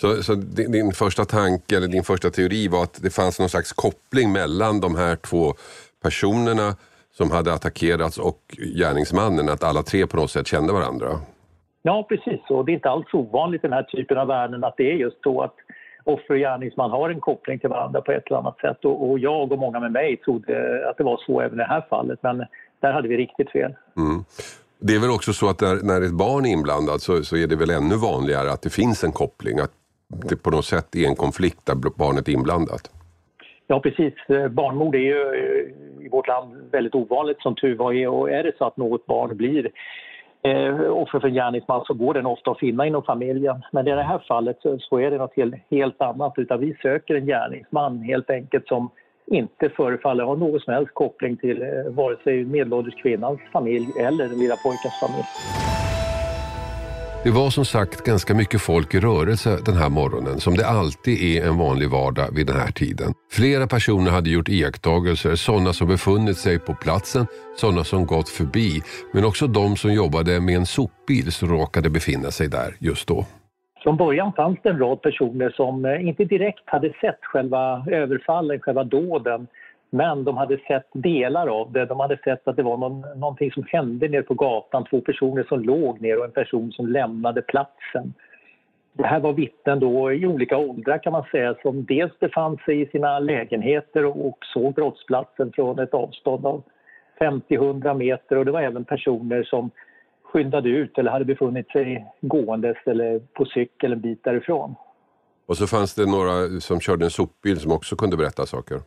Så, 0.00 0.22
så 0.22 0.34
din, 0.34 0.92
första 0.92 1.24
tanke 1.24 1.76
eller 1.76 1.88
din 1.88 2.02
första 2.02 2.30
teori 2.30 2.68
var 2.68 2.82
att 2.82 3.02
det 3.02 3.10
fanns 3.10 3.38
någon 3.38 3.48
slags 3.48 3.72
koppling 3.72 4.32
mellan 4.32 4.80
de 4.80 4.96
här 4.96 5.16
två 5.16 5.52
personerna 6.02 6.76
som 7.12 7.30
hade 7.30 7.52
attackerats 7.52 8.18
och 8.18 8.40
gärningsmannen, 8.78 9.48
att 9.48 9.64
alla 9.64 9.82
tre 9.82 10.06
på 10.06 10.16
något 10.16 10.30
sätt 10.30 10.46
kände 10.46 10.72
varandra? 10.72 11.08
Ja, 11.82 12.06
precis 12.08 12.40
så. 12.48 12.62
Det 12.62 12.72
är 12.72 12.74
inte 12.74 12.90
alls 12.90 13.14
ovanligt 13.14 13.64
i 13.64 13.66
den 13.66 13.72
här 13.72 13.82
typen 13.82 14.18
av 14.18 14.26
världen 14.26 14.64
att 14.64 14.76
det 14.76 14.92
är 14.92 14.94
just 14.94 15.22
så 15.22 15.40
att 15.40 15.54
offer 16.06 16.34
och 16.34 16.40
gärningsman 16.40 16.90
har 16.90 17.10
en 17.10 17.20
koppling 17.20 17.58
till 17.58 17.68
varandra 17.68 18.00
på 18.00 18.12
ett 18.12 18.26
eller 18.26 18.38
annat 18.38 18.58
sätt. 18.58 18.84
Och, 18.84 19.10
och 19.10 19.18
jag 19.18 19.52
och 19.52 19.58
många 19.58 19.80
med 19.80 19.92
mig 19.92 20.16
trodde 20.16 20.84
att 20.90 20.96
det 20.96 21.04
var 21.04 21.20
så 21.26 21.40
även 21.40 21.54
i 21.54 21.62
det 21.62 21.68
här 21.68 21.86
fallet, 21.90 22.18
men 22.22 22.44
där 22.80 22.92
hade 22.92 23.08
vi 23.08 23.16
riktigt 23.16 23.50
fel. 23.50 23.74
Mm. 23.96 24.24
Det 24.78 24.94
är 24.94 25.00
väl 25.00 25.10
också 25.10 25.32
så 25.32 25.48
att 25.48 25.60
när, 25.60 25.74
när 25.82 26.06
ett 26.06 26.12
barn 26.12 26.46
är 26.46 26.50
inblandat 26.50 27.00
så, 27.00 27.22
så, 27.22 27.36
är 27.36 27.46
det 27.46 27.56
väl 27.56 27.70
ännu 27.70 27.96
vanligare 27.96 28.50
att 28.50 28.62
det 28.62 28.70
finns 28.70 29.04
en 29.04 29.12
koppling, 29.12 29.58
att 29.58 29.72
det 30.08 30.36
på 30.36 30.50
något 30.50 30.64
sätt 30.64 30.96
är 30.96 31.06
en 31.06 31.16
konflikt 31.16 31.66
där 31.66 31.74
barnet 31.74 32.28
är 32.28 32.32
inblandat? 32.32 32.90
Ja 33.66 33.80
precis, 33.80 34.14
barnmord 34.50 34.94
är 34.94 34.98
ju 34.98 35.20
i 36.00 36.08
vårt 36.08 36.28
land 36.28 36.56
väldigt 36.72 36.94
ovanligt 36.94 37.40
som 37.40 37.54
tur 37.54 37.76
var 37.76 38.06
och 38.06 38.30
är 38.30 38.42
det 38.42 38.52
så 38.58 38.64
att 38.64 38.76
något 38.76 39.06
barn 39.06 39.36
blir 39.36 39.64
eh, 39.64 39.70
Eh, 40.46 40.92
offer 40.92 41.20
för 41.20 41.28
en 41.28 41.34
gärningsman 41.34 41.84
så 41.86 41.94
går 41.94 42.14
den 42.14 42.26
ofta 42.26 42.50
att 42.50 42.58
finna 42.58 42.86
inom 42.86 43.02
familjen. 43.02 43.62
Men 43.72 43.88
i 43.88 43.90
det 43.90 44.02
här 44.02 44.18
fallet 44.28 44.56
så, 44.62 44.78
så 44.78 44.98
är 44.98 45.10
det 45.10 45.18
något 45.18 45.36
helt, 45.36 45.54
helt 45.70 46.02
annat 46.02 46.32
utan 46.36 46.60
vi 46.60 46.74
söker 46.82 47.14
en 47.14 47.26
gärningsman 47.26 48.02
helt 48.02 48.30
enkelt 48.30 48.68
som 48.68 48.90
inte 49.26 49.68
förefaller 49.68 50.24
ha 50.24 50.34
någon 50.34 50.60
som 50.60 50.74
helst 50.74 50.94
koppling 50.94 51.36
till 51.36 51.62
eh, 51.62 51.68
vare 51.90 52.16
sig 52.24 52.44
medelålders 52.44 52.94
kvinnans 52.94 53.40
familj 53.52 53.86
eller 53.98 54.28
den 54.28 54.38
lilla 54.38 54.56
pojkens 54.56 55.00
familj. 55.00 55.75
Det 57.26 57.32
var 57.32 57.50
som 57.50 57.64
sagt 57.64 58.04
ganska 58.04 58.34
mycket 58.34 58.60
folk 58.60 58.94
i 58.94 59.00
rörelse 59.00 59.50
den 59.64 59.76
här 59.76 59.88
morgonen 59.88 60.40
som 60.40 60.54
det 60.54 60.66
alltid 60.66 61.16
är 61.30 61.48
en 61.48 61.58
vanlig 61.58 61.90
vardag 61.90 62.28
vid 62.36 62.46
den 62.46 62.56
här 62.56 62.72
tiden. 62.82 63.08
Flera 63.32 63.66
personer 63.66 64.10
hade 64.10 64.30
gjort 64.30 64.48
iakttagelser, 64.48 65.34
sådana 65.34 65.72
som 65.72 65.88
befunnit 65.88 66.36
sig 66.36 66.58
på 66.58 66.74
platsen, 66.74 67.26
sådana 67.56 67.84
som 67.84 68.06
gått 68.06 68.28
förbi, 68.28 68.82
men 69.12 69.24
också 69.24 69.46
de 69.46 69.76
som 69.76 69.92
jobbade 69.92 70.40
med 70.40 70.56
en 70.56 70.66
sopbil 70.66 71.32
som 71.32 71.48
råkade 71.48 71.90
befinna 71.90 72.30
sig 72.30 72.48
där 72.48 72.70
just 72.80 73.08
då. 73.08 73.24
Från 73.82 73.96
början 73.96 74.32
fanns 74.32 74.58
det 74.62 74.68
en 74.68 74.78
rad 74.78 75.02
personer 75.02 75.50
som 75.50 75.84
eh, 75.84 76.08
inte 76.08 76.24
direkt 76.24 76.64
hade 76.64 76.88
sett 77.00 77.20
själva 77.22 77.84
överfallen, 77.90 78.60
själva 78.60 78.84
dåden, 78.84 79.46
men 79.96 80.24
de 80.24 80.36
hade 80.36 80.58
sett 80.58 80.88
delar 80.92 81.46
av 81.46 81.72
det. 81.72 81.84
De 81.86 82.00
hade 82.00 82.18
sett 82.24 82.48
att 82.48 82.56
det 82.56 82.62
var 82.62 82.76
någon, 82.76 83.00
någonting 83.20 83.52
som 83.52 83.64
hände 83.68 84.08
nere 84.08 84.22
på 84.22 84.34
gatan, 84.34 84.84
två 84.90 85.00
personer 85.00 85.44
som 85.48 85.60
låg 85.60 86.00
ner 86.00 86.18
och 86.18 86.24
en 86.24 86.30
person 86.30 86.72
som 86.72 86.86
lämnade 86.86 87.42
platsen. 87.42 88.14
Det 88.92 89.06
här 89.06 89.20
var 89.20 89.32
vittnen 89.32 89.80
då 89.80 90.12
i 90.12 90.26
olika 90.26 90.56
åldrar 90.56 90.98
kan 90.98 91.12
man 91.12 91.24
säga 91.30 91.54
som 91.62 91.84
dels 91.84 92.18
befann 92.18 92.58
sig 92.64 92.80
i 92.80 92.86
sina 92.86 93.18
lägenheter 93.18 94.04
och 94.04 94.38
såg 94.54 94.74
brottsplatsen 94.74 95.52
från 95.52 95.78
ett 95.78 95.94
avstånd 95.94 96.46
av 96.46 96.62
50-100 97.20 97.94
meter 97.94 98.36
och 98.38 98.44
det 98.44 98.52
var 98.52 98.62
även 98.62 98.84
personer 98.84 99.42
som 99.42 99.70
skyndade 100.22 100.68
ut 100.68 100.98
eller 100.98 101.10
hade 101.10 101.24
befunnit 101.24 101.70
sig 101.70 102.06
gåendes 102.20 102.76
eller 102.86 103.18
på 103.18 103.44
cykel 103.44 103.92
en 103.92 104.00
bit 104.00 104.24
därifrån. 104.24 104.74
Och 105.46 105.56
så 105.56 105.66
fanns 105.66 105.94
det 105.94 106.06
några 106.06 106.60
som 106.60 106.80
körde 106.80 107.04
en 107.04 107.10
sopbil 107.10 107.60
som 107.60 107.72
också 107.72 107.96
kunde 107.96 108.16
berätta 108.16 108.46
saker? 108.46 108.80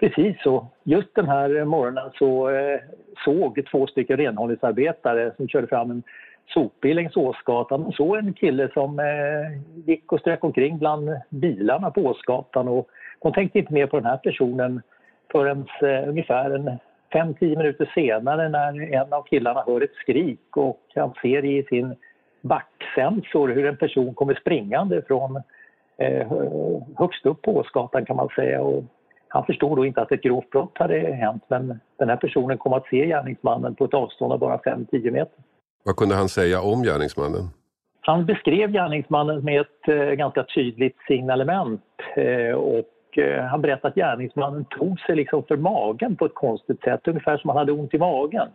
Precis 0.00 0.42
så. 0.42 0.66
Just 0.82 1.14
den 1.14 1.28
här 1.28 1.56
eh, 1.56 1.64
morgonen 1.64 2.10
så 2.18 2.48
eh, 2.48 2.80
såg 3.24 3.66
två 3.70 3.86
stycken 3.86 4.16
renhållningsarbetare 4.16 5.32
som 5.36 5.48
körde 5.48 5.66
fram 5.66 5.90
en 5.90 6.02
sopbil 6.48 6.96
längs 6.96 7.16
Åsgatan 7.16 7.82
De 7.82 7.92
såg 7.92 8.16
en 8.16 8.32
kille 8.32 8.68
som 8.72 8.98
eh, 8.98 9.60
gick 9.86 10.12
och 10.12 10.20
strök 10.20 10.44
omkring 10.44 10.78
bland 10.78 11.10
bilarna 11.28 11.90
på 11.90 12.00
Åsgatan 12.00 12.68
och 12.68 12.88
de 13.22 13.32
tänkte 13.32 13.58
inte 13.58 13.72
mer 13.72 13.86
på 13.86 13.96
den 13.96 14.06
här 14.06 14.16
personen 14.16 14.82
förrän 15.32 15.66
ungefär 16.08 16.50
en 16.50 16.78
5-10 17.12 17.56
minuter 17.56 17.90
senare 17.94 18.48
när 18.48 18.92
en 18.94 19.12
av 19.12 19.22
killarna 19.22 19.64
hör 19.66 19.80
ett 19.80 19.94
skrik 19.94 20.56
och 20.56 20.80
han 20.94 21.14
ser 21.22 21.44
i 21.44 21.62
sin 21.62 21.94
backsensor 22.40 23.48
hur 23.48 23.66
en 23.66 23.76
person 23.76 24.14
kommer 24.14 24.34
springande 24.34 25.02
från 25.02 25.42
eh, 25.98 26.32
högst 26.96 27.26
upp 27.26 27.42
på 27.42 27.56
Åsgatan 27.56 28.04
kan 28.04 28.16
man 28.16 28.28
säga. 28.28 28.62
Och 28.62 28.84
han 29.36 29.46
förstod 29.46 29.76
då 29.78 29.86
inte 29.86 30.02
att 30.02 30.12
ett 30.12 30.22
grovt 30.22 30.50
brott 30.50 30.78
hade 30.78 30.98
hänt 30.98 31.42
men 31.48 31.80
den 31.98 32.08
här 32.08 32.16
personen 32.16 32.58
kom 32.58 32.72
att 32.72 32.86
se 32.86 33.06
gärningsmannen 33.06 33.74
på 33.74 33.84
ett 33.84 33.94
avstånd 33.94 34.32
av 34.32 34.38
bara 34.38 34.56
5-10 34.56 35.10
meter. 35.10 35.38
Vad 35.84 35.96
kunde 35.96 36.14
han 36.14 36.28
säga 36.28 36.60
om 36.60 36.82
gärningsmannen? 36.82 37.48
Han 38.00 38.26
beskrev 38.26 38.72
gärningsmannen 38.72 39.44
med 39.44 39.60
ett 39.60 39.88
eh, 39.88 39.96
ganska 39.96 40.44
tydligt 40.54 40.96
signalement 41.08 41.82
eh, 42.16 42.54
och 42.54 43.18
eh, 43.18 43.44
han 43.44 43.62
berättade 43.62 43.88
att 43.88 43.94
gärningsmannen 43.94 44.64
tog 44.64 45.00
sig 45.00 45.16
liksom 45.16 45.42
för 45.42 45.56
magen 45.56 46.16
på 46.16 46.26
ett 46.26 46.34
konstigt 46.34 46.80
sätt, 46.80 47.08
ungefär 47.08 47.38
som 47.38 47.50
han 47.50 47.58
hade 47.58 47.72
ont 47.72 47.94
i 47.94 47.98
magen. 47.98 48.48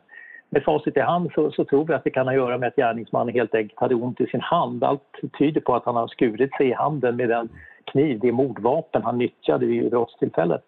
Med 0.49 0.63
facit 0.63 0.97
i 0.97 0.99
hand 0.99 1.31
så, 1.35 1.51
så 1.51 1.65
tror 1.65 1.85
vi 1.85 1.93
att 1.93 2.03
det 2.03 2.09
kan 2.09 2.27
ha 2.27 2.33
att 2.33 2.37
göra 2.37 2.57
med 2.57 2.67
att 2.67 2.75
gärningsmannen 2.75 3.33
helt 3.33 3.55
enkelt 3.55 3.79
hade 3.79 3.95
ont 3.95 4.21
i 4.21 4.27
sin 4.27 4.41
hand. 4.41 4.83
Allt 4.83 5.19
tyder 5.39 5.61
på 5.61 5.75
att 5.75 5.85
han 5.85 5.95
har 5.95 6.07
skurit 6.07 6.55
sig 6.57 6.67
i 6.69 6.73
handen 6.73 7.15
med 7.15 7.29
den 7.29 7.49
kniv, 7.91 8.19
det 8.19 8.31
mordvapen 8.31 9.03
han 9.03 9.17
nyttjade 9.17 9.65
vid 9.65 9.89
brottstillfället. 9.89 10.63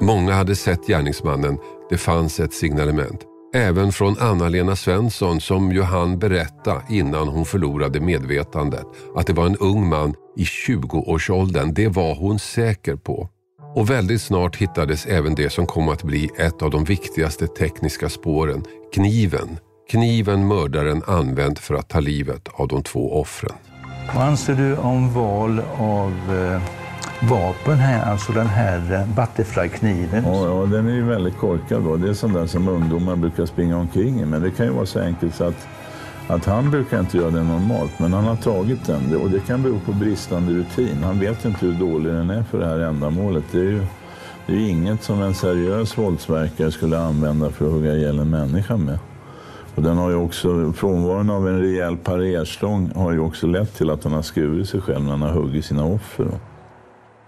Många 0.00 0.32
hade 0.32 0.56
sett 0.56 0.86
gärningsmannen. 0.86 1.58
Det 1.90 1.98
fanns 1.98 2.40
ett 2.40 2.52
signalement. 2.52 3.20
Även 3.54 3.92
från 3.92 4.16
Anna-Lena 4.20 4.76
Svensson 4.76 5.40
som 5.40 5.72
ju 5.72 5.82
hann 5.82 6.18
berätta 6.18 6.82
innan 6.88 7.28
hon 7.28 7.44
förlorade 7.44 8.00
medvetandet 8.00 8.86
att 9.16 9.26
det 9.26 9.32
var 9.32 9.46
en 9.46 9.56
ung 9.56 9.88
man 9.88 10.14
i 10.36 10.44
20-årsåldern. 10.44 11.74
Det 11.74 11.88
var 11.88 12.14
hon 12.14 12.38
säker 12.38 12.96
på. 12.96 13.28
Och 13.74 13.90
väldigt 13.90 14.22
snart 14.22 14.56
hittades 14.56 15.06
även 15.06 15.34
det 15.34 15.50
som 15.50 15.66
kom 15.66 15.88
att 15.88 16.02
bli 16.02 16.30
ett 16.38 16.62
av 16.62 16.70
de 16.70 16.84
viktigaste 16.84 17.46
tekniska 17.46 18.08
spåren, 18.08 18.64
kniven. 18.94 19.58
Kniven 19.90 20.48
mördaren 20.48 21.02
använt 21.06 21.58
för 21.58 21.74
att 21.74 21.88
ta 21.88 22.00
livet 22.00 22.48
av 22.52 22.68
de 22.68 22.82
två 22.82 23.20
offren. 23.20 23.56
Vad 24.14 24.24
anser 24.24 24.54
du 24.54 24.76
om 24.76 25.12
val 25.12 25.62
av 25.78 26.12
eh, 26.36 26.77
vapen 27.22 27.78
här, 27.78 28.10
alltså 28.10 28.32
den 28.32 28.46
här 28.46 28.92
eh, 28.92 29.06
Butterfly-kniven? 29.16 30.22
Ja, 30.24 30.46
ja, 30.46 30.66
den 30.66 30.88
är 30.88 30.92
ju 30.92 31.04
väldigt 31.04 31.38
korkad. 31.38 31.82
Då. 31.82 31.96
Det 31.96 32.08
är 32.08 32.14
sån 32.14 32.32
där 32.32 32.46
som 32.46 32.68
ungdomar 32.68 33.16
brukar 33.16 33.46
springa 33.46 33.76
omkring 33.76 34.20
i. 34.20 34.24
Men 34.24 34.42
det 34.42 34.50
kan 34.50 34.66
ju 34.66 34.72
vara 34.72 34.86
så 34.86 35.00
enkelt 35.00 35.34
så 35.34 35.44
att, 35.44 35.68
att 36.28 36.44
han 36.44 36.70
brukar 36.70 37.00
inte 37.00 37.16
göra 37.16 37.30
det 37.30 37.42
normalt, 37.42 37.98
men 37.98 38.12
han 38.12 38.24
har 38.24 38.36
tagit 38.36 38.86
den. 38.86 39.16
Och 39.16 39.30
det 39.30 39.40
kan 39.40 39.62
bero 39.62 39.80
på 39.80 39.92
bristande 39.92 40.52
rutin. 40.52 41.02
Han 41.02 41.20
vet 41.20 41.44
inte 41.44 41.66
hur 41.66 41.72
dålig 41.72 42.12
den 42.12 42.30
är 42.30 42.42
för 42.42 42.58
det 42.58 42.66
här 42.66 42.78
ändamålet. 42.78 43.44
Det 43.52 43.58
är 43.58 43.62
ju 43.62 43.86
det 44.46 44.54
är 44.54 44.68
inget 44.68 45.02
som 45.02 45.22
en 45.22 45.34
seriös 45.34 45.98
våldsverkare 45.98 46.70
skulle 46.70 46.98
använda 46.98 47.50
för 47.50 47.66
att 47.66 47.72
hugga 47.72 47.94
ihjäl 47.94 48.18
en 48.18 48.30
människa 48.30 48.76
med. 48.76 48.98
Och 49.74 49.82
den 49.82 49.96
har 49.96 50.10
ju 50.10 50.16
också, 50.16 50.72
frånvaron 50.72 51.30
av 51.30 51.48
en 51.48 51.60
rejäl 51.60 51.96
parerstång 51.96 52.90
har 52.94 53.12
ju 53.12 53.18
också 53.18 53.46
lett 53.46 53.74
till 53.74 53.90
att 53.90 54.04
han 54.04 54.12
har 54.12 54.22
skurit 54.22 54.68
sig 54.68 54.80
själv 54.80 55.04
när 55.04 55.10
han 55.10 55.22
har 55.22 55.30
huggit 55.30 55.64
sina 55.64 55.84
offer. 55.84 56.28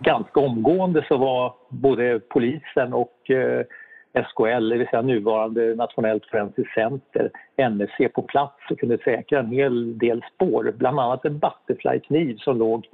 Ganska 0.00 0.40
omgående 0.40 1.04
så 1.08 1.16
var 1.16 1.54
både 1.68 2.20
polisen 2.20 2.92
och 2.92 3.30
eh, 3.30 3.64
SKL, 4.12 4.68
det 4.68 4.76
vill 4.76 4.86
säga 4.86 5.02
nuvarande 5.02 5.74
Nationellt 5.74 6.26
forensiskt 6.30 6.74
center, 6.74 7.30
NSC, 7.70 8.08
på 8.14 8.22
plats 8.22 8.70
och 8.70 8.78
kunde 8.78 8.98
säkra 8.98 9.38
en 9.38 9.52
hel 9.52 9.98
del 9.98 10.24
spår. 10.34 10.74
Bland 10.76 11.00
annat 11.00 11.24
en 11.24 11.38
butterflykniv 11.38 12.36
som 12.36 12.58
låg 12.58 12.86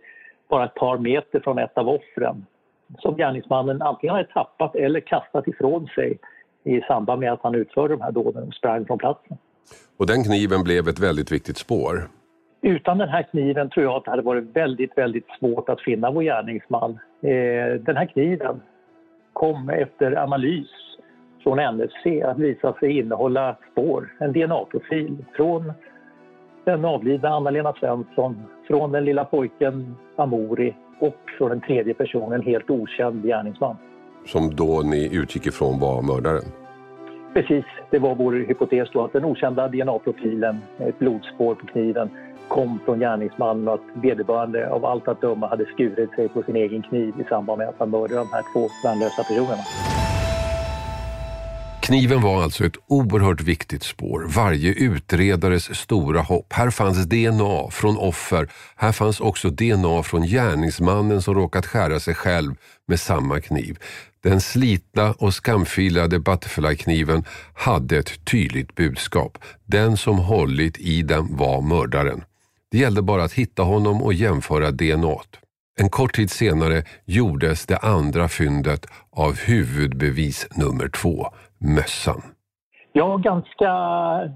bara 0.48 0.64
ett 0.64 0.74
par 0.74 0.98
meter 0.98 1.40
från 1.40 1.58
ett 1.58 1.78
av 1.78 1.88
offren 1.88 2.46
som 2.98 3.16
gärningsmannen 3.16 3.82
antingen 3.82 4.16
hade 4.16 4.28
tappat 4.28 4.74
eller 4.74 5.00
kastat 5.00 5.48
ifrån 5.48 5.86
sig 5.86 6.18
i 6.64 6.80
samband 6.80 7.20
med 7.20 7.32
att 7.32 7.42
han 7.42 7.54
utförde 7.54 7.94
de 7.94 8.00
här 8.00 8.12
dåden 8.12 8.48
och 8.48 8.54
sprang 8.54 8.86
från 8.86 8.98
platsen. 8.98 9.36
Och 9.96 10.06
den 10.06 10.24
kniven 10.24 10.64
blev 10.64 10.88
ett 10.88 10.98
väldigt 10.98 11.32
viktigt 11.32 11.58
spår. 11.58 12.08
Utan 12.66 12.98
den 12.98 13.08
här 13.08 13.22
kniven 13.22 13.70
tror 13.70 13.84
jag 13.84 13.94
att 13.94 14.04
det 14.04 14.10
hade 14.10 14.22
varit 14.22 14.56
väldigt, 14.56 14.98
väldigt 14.98 15.26
svårt 15.38 15.68
att 15.68 15.80
finna 15.80 16.10
vår 16.10 16.22
gärningsman. 16.22 16.98
Eh, 17.22 17.80
den 17.80 17.96
här 17.96 18.06
kniven 18.06 18.60
kom 19.32 19.68
efter 19.70 20.16
analys 20.16 20.68
från 21.42 21.58
NFC 21.58 22.24
att 22.24 22.38
visa 22.38 22.72
sig 22.72 22.98
innehålla 22.98 23.56
spår, 23.72 24.08
en 24.18 24.32
DNA-profil 24.32 25.24
från 25.36 25.72
den 26.64 26.84
avlidna 26.84 27.28
Anna-Lena 27.28 27.72
Svensson, 27.72 28.36
från 28.66 28.92
den 28.92 29.04
lilla 29.04 29.24
pojken 29.24 29.96
Amori 30.16 30.74
och 31.00 31.20
från 31.38 31.50
den 31.50 31.60
tredje 31.60 31.94
personen, 31.94 32.42
helt 32.42 32.70
okänd 32.70 33.22
gärningsman. 33.22 33.76
Som 34.24 34.54
då 34.54 34.82
ni 34.84 35.16
utgick 35.16 35.46
ifrån 35.46 35.80
var 35.80 36.02
mördaren? 36.02 36.42
Precis, 37.34 37.64
det 37.90 37.98
var 37.98 38.14
vår 38.14 38.32
hypotes 38.32 38.88
då 38.92 39.04
att 39.04 39.12
den 39.12 39.24
okända 39.24 39.68
DNA-profilen, 39.68 40.56
ett 40.78 40.98
blodspår 40.98 41.54
på 41.54 41.66
kniven, 41.66 42.10
kom 42.56 42.80
från 42.84 42.98
gärningsmannen 42.98 43.68
och 43.68 43.74
att 43.74 44.04
vederbörande 44.04 44.70
av 44.70 44.84
allt 44.84 45.08
att 45.08 45.20
döma 45.20 45.48
hade 45.48 45.66
skurit 45.66 46.10
sig 46.10 46.28
på 46.28 46.42
sin 46.42 46.56
egen 46.56 46.82
kniv 46.82 47.14
i 47.20 47.24
samband 47.28 47.58
med 47.58 47.68
att 47.68 47.78
han 47.78 47.90
mördade 47.90 48.14
de 48.14 48.28
här 48.32 48.44
två 48.52 48.68
värnlösa 48.84 49.22
personerna. 49.22 49.62
Kniven 51.82 52.22
var 52.22 52.42
alltså 52.42 52.64
ett 52.64 52.76
oerhört 52.86 53.40
viktigt 53.40 53.82
spår, 53.82 54.26
varje 54.36 54.72
utredares 54.72 55.78
stora 55.78 56.20
hopp. 56.20 56.52
Här 56.52 56.70
fanns 56.70 57.06
DNA 57.06 57.70
från 57.70 57.98
offer, 57.98 58.48
här 58.76 58.92
fanns 58.92 59.20
också 59.20 59.50
DNA 59.50 60.02
från 60.02 60.22
gärningsmannen 60.22 61.22
som 61.22 61.34
råkat 61.34 61.66
skära 61.66 62.00
sig 62.00 62.14
själv 62.14 62.54
med 62.86 63.00
samma 63.00 63.40
kniv. 63.40 63.78
Den 64.22 64.40
slitna 64.40 65.12
och 65.18 65.34
skamfilade 65.34 66.18
Butterfly-kniven 66.18 67.24
hade 67.54 67.98
ett 67.98 68.24
tydligt 68.24 68.74
budskap. 68.74 69.38
Den 69.64 69.96
som 69.96 70.18
hållit 70.18 70.78
i 70.78 71.02
den 71.02 71.36
var 71.36 71.60
mördaren. 71.60 72.22
Det 72.76 72.80
gällde 72.80 73.02
bara 73.02 73.22
att 73.22 73.32
hitta 73.32 73.62
honom 73.62 74.02
och 74.02 74.12
jämföra 74.12 74.70
DNA. 74.70 75.16
En 75.80 75.88
kort 75.90 76.14
tid 76.14 76.30
senare 76.30 76.82
gjordes 77.04 77.66
det 77.66 77.76
andra 77.76 78.28
fyndet 78.28 78.82
av 79.26 79.32
huvudbevis 79.48 80.48
nummer 80.62 80.88
två, 80.88 81.26
mössan. 81.76 82.22
Ja, 82.92 83.16
ganska 83.16 83.70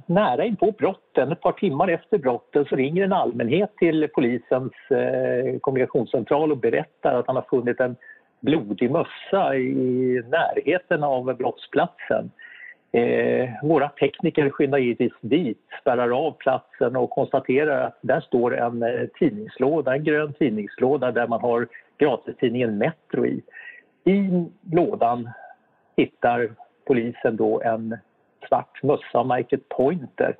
nära 0.07 0.45
in 0.45 0.57
på 0.57 0.73
brotten, 0.79 1.33
ett 1.33 1.41
par 1.41 1.53
timmar 1.53 1.89
efter 1.89 2.19
brotten, 2.19 2.65
så 2.65 2.77
ringer 2.77 3.05
en 3.05 3.13
allmänhet 3.13 3.77
till 3.77 4.09
polisens 4.15 4.73
eh, 4.91 5.59
kommunikationscentral 5.61 6.53
och 6.53 6.59
berättar 6.59 7.15
att 7.15 7.27
han 7.27 7.37
har 7.37 7.47
funnit 7.51 7.81
en 7.81 7.97
blodig 8.41 8.91
mössa 8.91 9.57
i 9.57 10.23
närheten 10.29 11.03
av 11.03 11.37
brottsplatsen. 11.37 12.31
Eh, 12.93 13.51
våra 13.63 13.89
tekniker 13.89 14.51
skyndar 14.51 14.79
givetvis 14.79 15.13
dit, 15.21 15.67
spärrar 15.81 16.27
av 16.27 16.33
platsen 16.33 16.97
och 16.97 17.11
konstaterar 17.11 17.87
att 17.87 17.99
där 18.01 18.21
står 18.21 18.59
en 18.59 18.83
eh, 18.83 19.07
tidningslåda, 19.19 19.95
en 19.95 20.05
grön 20.05 20.33
tidningslåda 20.33 21.13
där 21.13 21.27
man 21.27 21.41
har 21.41 21.69
gratistidningen 21.99 22.79
Metro 22.79 23.27
i. 23.27 23.43
I 24.05 24.45
lådan 24.73 25.31
hittar 25.97 26.51
polisen 26.87 27.37
då 27.37 27.61
en 27.63 27.97
svart 28.49 28.83
mössa 28.83 29.19
av 29.19 29.27
märket 29.27 29.69
Pointer. 29.69 30.37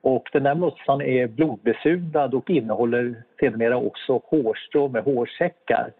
Och 0.00 0.28
den 0.32 0.42
där 0.42 0.54
mössan 0.54 1.02
är 1.02 1.26
blodbesudlad 1.26 2.34
och 2.34 2.50
innehåller 2.50 3.22
sedermera 3.40 3.76
också 3.76 4.20
hårstrå 4.24 4.88
med 4.88 5.04
hårsäckar. 5.04 5.92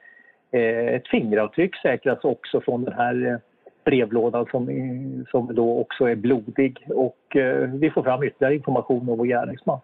Eh, 0.50 0.94
ett 0.94 1.08
fingeravtryck 1.08 1.76
säkras 1.76 2.24
också 2.24 2.60
från 2.60 2.84
den 2.84 2.94
här 2.94 3.26
eh, 3.26 3.36
brevlådan 3.84 4.46
som, 4.50 4.66
som 5.30 5.54
då 5.54 5.78
också 5.80 6.04
är 6.04 6.16
blodig 6.16 6.86
och 6.88 7.36
eh, 7.36 7.70
vi 7.70 7.90
får 7.90 8.02
fram 8.02 8.22
ytterligare 8.22 8.54
information 8.54 9.08
om 9.08 9.18
vår 9.18 9.26
gärningsman. 9.26 9.80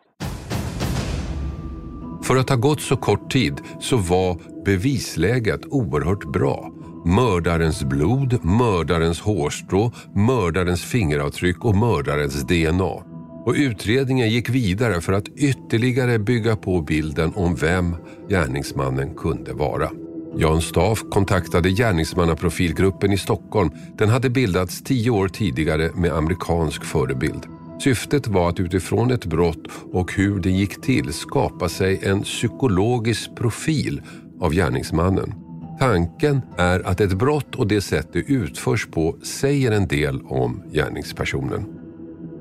För 2.23 2.37
att 2.37 2.49
ha 2.49 2.57
gått 2.57 2.80
så 2.80 2.97
kort 2.97 3.30
tid 3.30 3.61
så 3.80 3.97
var 3.97 4.37
bevisläget 4.64 5.61
oerhört 5.66 6.33
bra. 6.33 6.73
Mördarens 7.07 7.85
blod, 7.85 8.45
mördarens 8.45 9.21
hårstrå, 9.21 9.90
mördarens 10.14 10.85
fingeravtryck 10.85 11.64
och 11.64 11.76
mördarens 11.76 12.47
DNA. 12.47 13.04
Och 13.45 13.54
utredningen 13.57 14.28
gick 14.28 14.50
vidare 14.50 15.00
för 15.00 15.12
att 15.12 15.28
ytterligare 15.28 16.19
bygga 16.19 16.57
på 16.57 16.80
bilden 16.80 17.33
om 17.37 17.54
vem 17.54 17.97
gärningsmannen 18.28 19.14
kunde 19.14 19.52
vara. 19.52 19.90
Jan 20.37 20.61
Staff 20.61 21.05
kontaktade 21.11 21.71
gärningsmannaprofilgruppen 21.71 23.13
i 23.13 23.19
Stockholm. 23.19 23.71
Den 23.99 24.09
hade 24.09 24.31
bildats 24.31 24.83
tio 24.83 25.11
år 25.11 25.29
tidigare 25.29 25.91
med 25.95 26.13
amerikansk 26.13 26.85
förebild. 26.85 27.47
Syftet 27.81 28.27
var 28.29 28.49
att 28.49 28.61
utifrån 28.61 29.11
ett 29.11 29.27
brott 29.27 29.67
och 29.93 30.13
hur 30.13 30.41
det 30.41 30.51
gick 30.51 30.83
till 30.83 31.13
skapa 31.13 31.69
sig 31.69 32.01
en 32.03 32.23
psykologisk 32.23 33.37
profil 33.37 34.03
av 34.41 34.53
gärningsmannen. 34.53 35.35
Tanken 35.79 36.41
är 36.57 36.87
att 36.87 37.01
ett 37.01 37.19
brott 37.19 37.55
och 37.55 37.67
det 37.67 37.81
sätt 37.81 38.09
det 38.13 38.19
utförs 38.19 38.87
på 38.87 39.17
säger 39.23 39.73
en 39.73 39.89
del 39.89 40.21
om 40.23 40.63
gärningspersonen. 40.73 41.80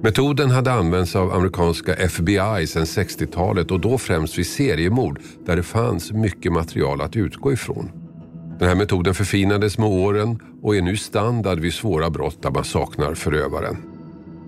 Metoden 0.01 0.49
hade 0.49 0.71
använts 0.71 1.15
av 1.15 1.33
amerikanska 1.33 1.93
FBI 1.93 2.67
sedan 2.67 2.85
60-talet 2.85 3.71
och 3.71 3.79
då 3.79 3.97
främst 3.97 4.37
vid 4.37 4.47
seriemord 4.47 5.19
där 5.45 5.55
det 5.55 5.63
fanns 5.63 6.11
mycket 6.11 6.51
material 6.51 7.01
att 7.01 7.15
utgå 7.15 7.53
ifrån. 7.53 7.91
Den 8.59 8.67
här 8.67 8.75
metoden 8.75 9.13
förfinades 9.13 9.77
med 9.77 9.87
åren 9.87 10.39
och 10.61 10.75
är 10.75 10.81
nu 10.81 10.97
standard 10.97 11.59
vid 11.59 11.73
svåra 11.73 12.09
brott 12.09 12.41
där 12.41 12.51
man 12.51 12.63
saknar 12.63 13.13
förövaren. 13.13 13.77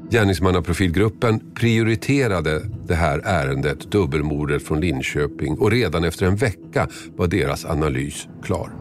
Gärningsmannaprofilgruppen 0.09 1.53
prioriterade 1.55 2.61
det 2.87 2.95
här 2.95 3.21
ärendet, 3.25 3.91
dubbelmordet 3.91 4.63
från 4.63 4.81
Linköping 4.81 5.57
och 5.57 5.71
redan 5.71 6.03
efter 6.03 6.25
en 6.25 6.35
vecka 6.35 6.87
var 7.15 7.27
deras 7.27 7.65
analys 7.65 8.27
klar. 8.43 8.80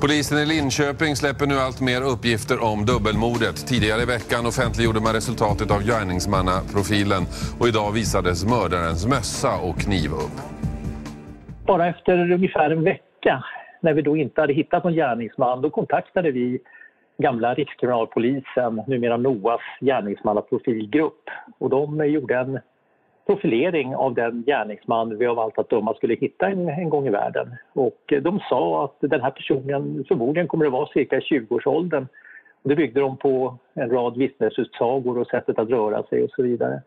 Polisen 0.00 0.38
i 0.38 0.46
Linköping 0.46 1.16
släpper 1.16 1.46
nu 1.46 1.54
allt 1.54 1.80
mer 1.80 2.02
uppgifter 2.12 2.58
om 2.70 2.78
dubbelmordet. 2.90 3.56
Tidigare 3.70 4.02
i 4.02 4.06
veckan 4.16 4.46
offentliggjorde 4.46 5.00
man 5.00 5.12
resultatet 5.12 5.70
av 5.76 5.80
gärningsmannaprofilen 5.90 7.22
och 7.60 7.68
idag 7.68 7.90
visades 7.92 8.44
mördarens 8.54 9.06
mössa 9.14 9.52
och 9.68 9.76
kniv 9.84 10.10
upp. 10.24 10.36
Bara 11.66 11.86
efter 11.86 12.32
ungefär 12.32 12.70
en 12.70 12.84
vecka, 12.84 13.44
när 13.80 13.92
vi 13.94 14.02
då 14.02 14.16
inte 14.16 14.40
hade 14.40 14.52
hittat 14.52 14.84
någon 14.84 14.94
gärningsman, 14.94 15.62
då 15.62 15.70
kontaktade 15.70 16.30
vi 16.30 16.58
gamla 17.22 17.54
Rikskriminalpolisen, 17.54 18.82
numera 18.86 19.16
NOAs 19.16 19.60
gärningsmannaprofilgrupp. 19.80 21.24
Och 21.58 21.70
de 21.70 22.06
gjorde 22.06 22.36
en 22.38 22.58
profilering 23.28 23.96
av 23.96 24.14
den 24.14 24.42
gärningsman 24.46 25.18
vi 25.18 25.26
av 25.26 25.38
allt 25.38 25.58
att 25.58 25.70
döma 25.70 25.94
skulle 25.94 26.14
hitta 26.14 26.46
en, 26.46 26.68
en 26.68 26.90
gång 26.90 27.06
i 27.06 27.10
världen. 27.10 27.54
Och 27.72 28.12
eh, 28.12 28.22
de 28.22 28.40
sa 28.48 28.84
att 28.84 29.10
den 29.10 29.20
här 29.20 29.30
personen 29.30 30.04
förmodligen 30.08 30.48
kommer 30.48 30.66
att 30.66 30.72
vara 30.72 30.86
cirka 30.86 31.16
i 31.16 31.20
20-årsåldern. 31.20 32.06
Det 32.62 32.76
byggde 32.76 33.00
de 33.00 33.16
på 33.16 33.58
en 33.74 33.90
rad 33.90 34.16
vittnesutsagor 34.16 35.18
och 35.18 35.26
sättet 35.26 35.58
att 35.58 35.68
röra 35.68 36.02
sig 36.02 36.22
och 36.22 36.30
så 36.30 36.42
vidare. 36.42 36.82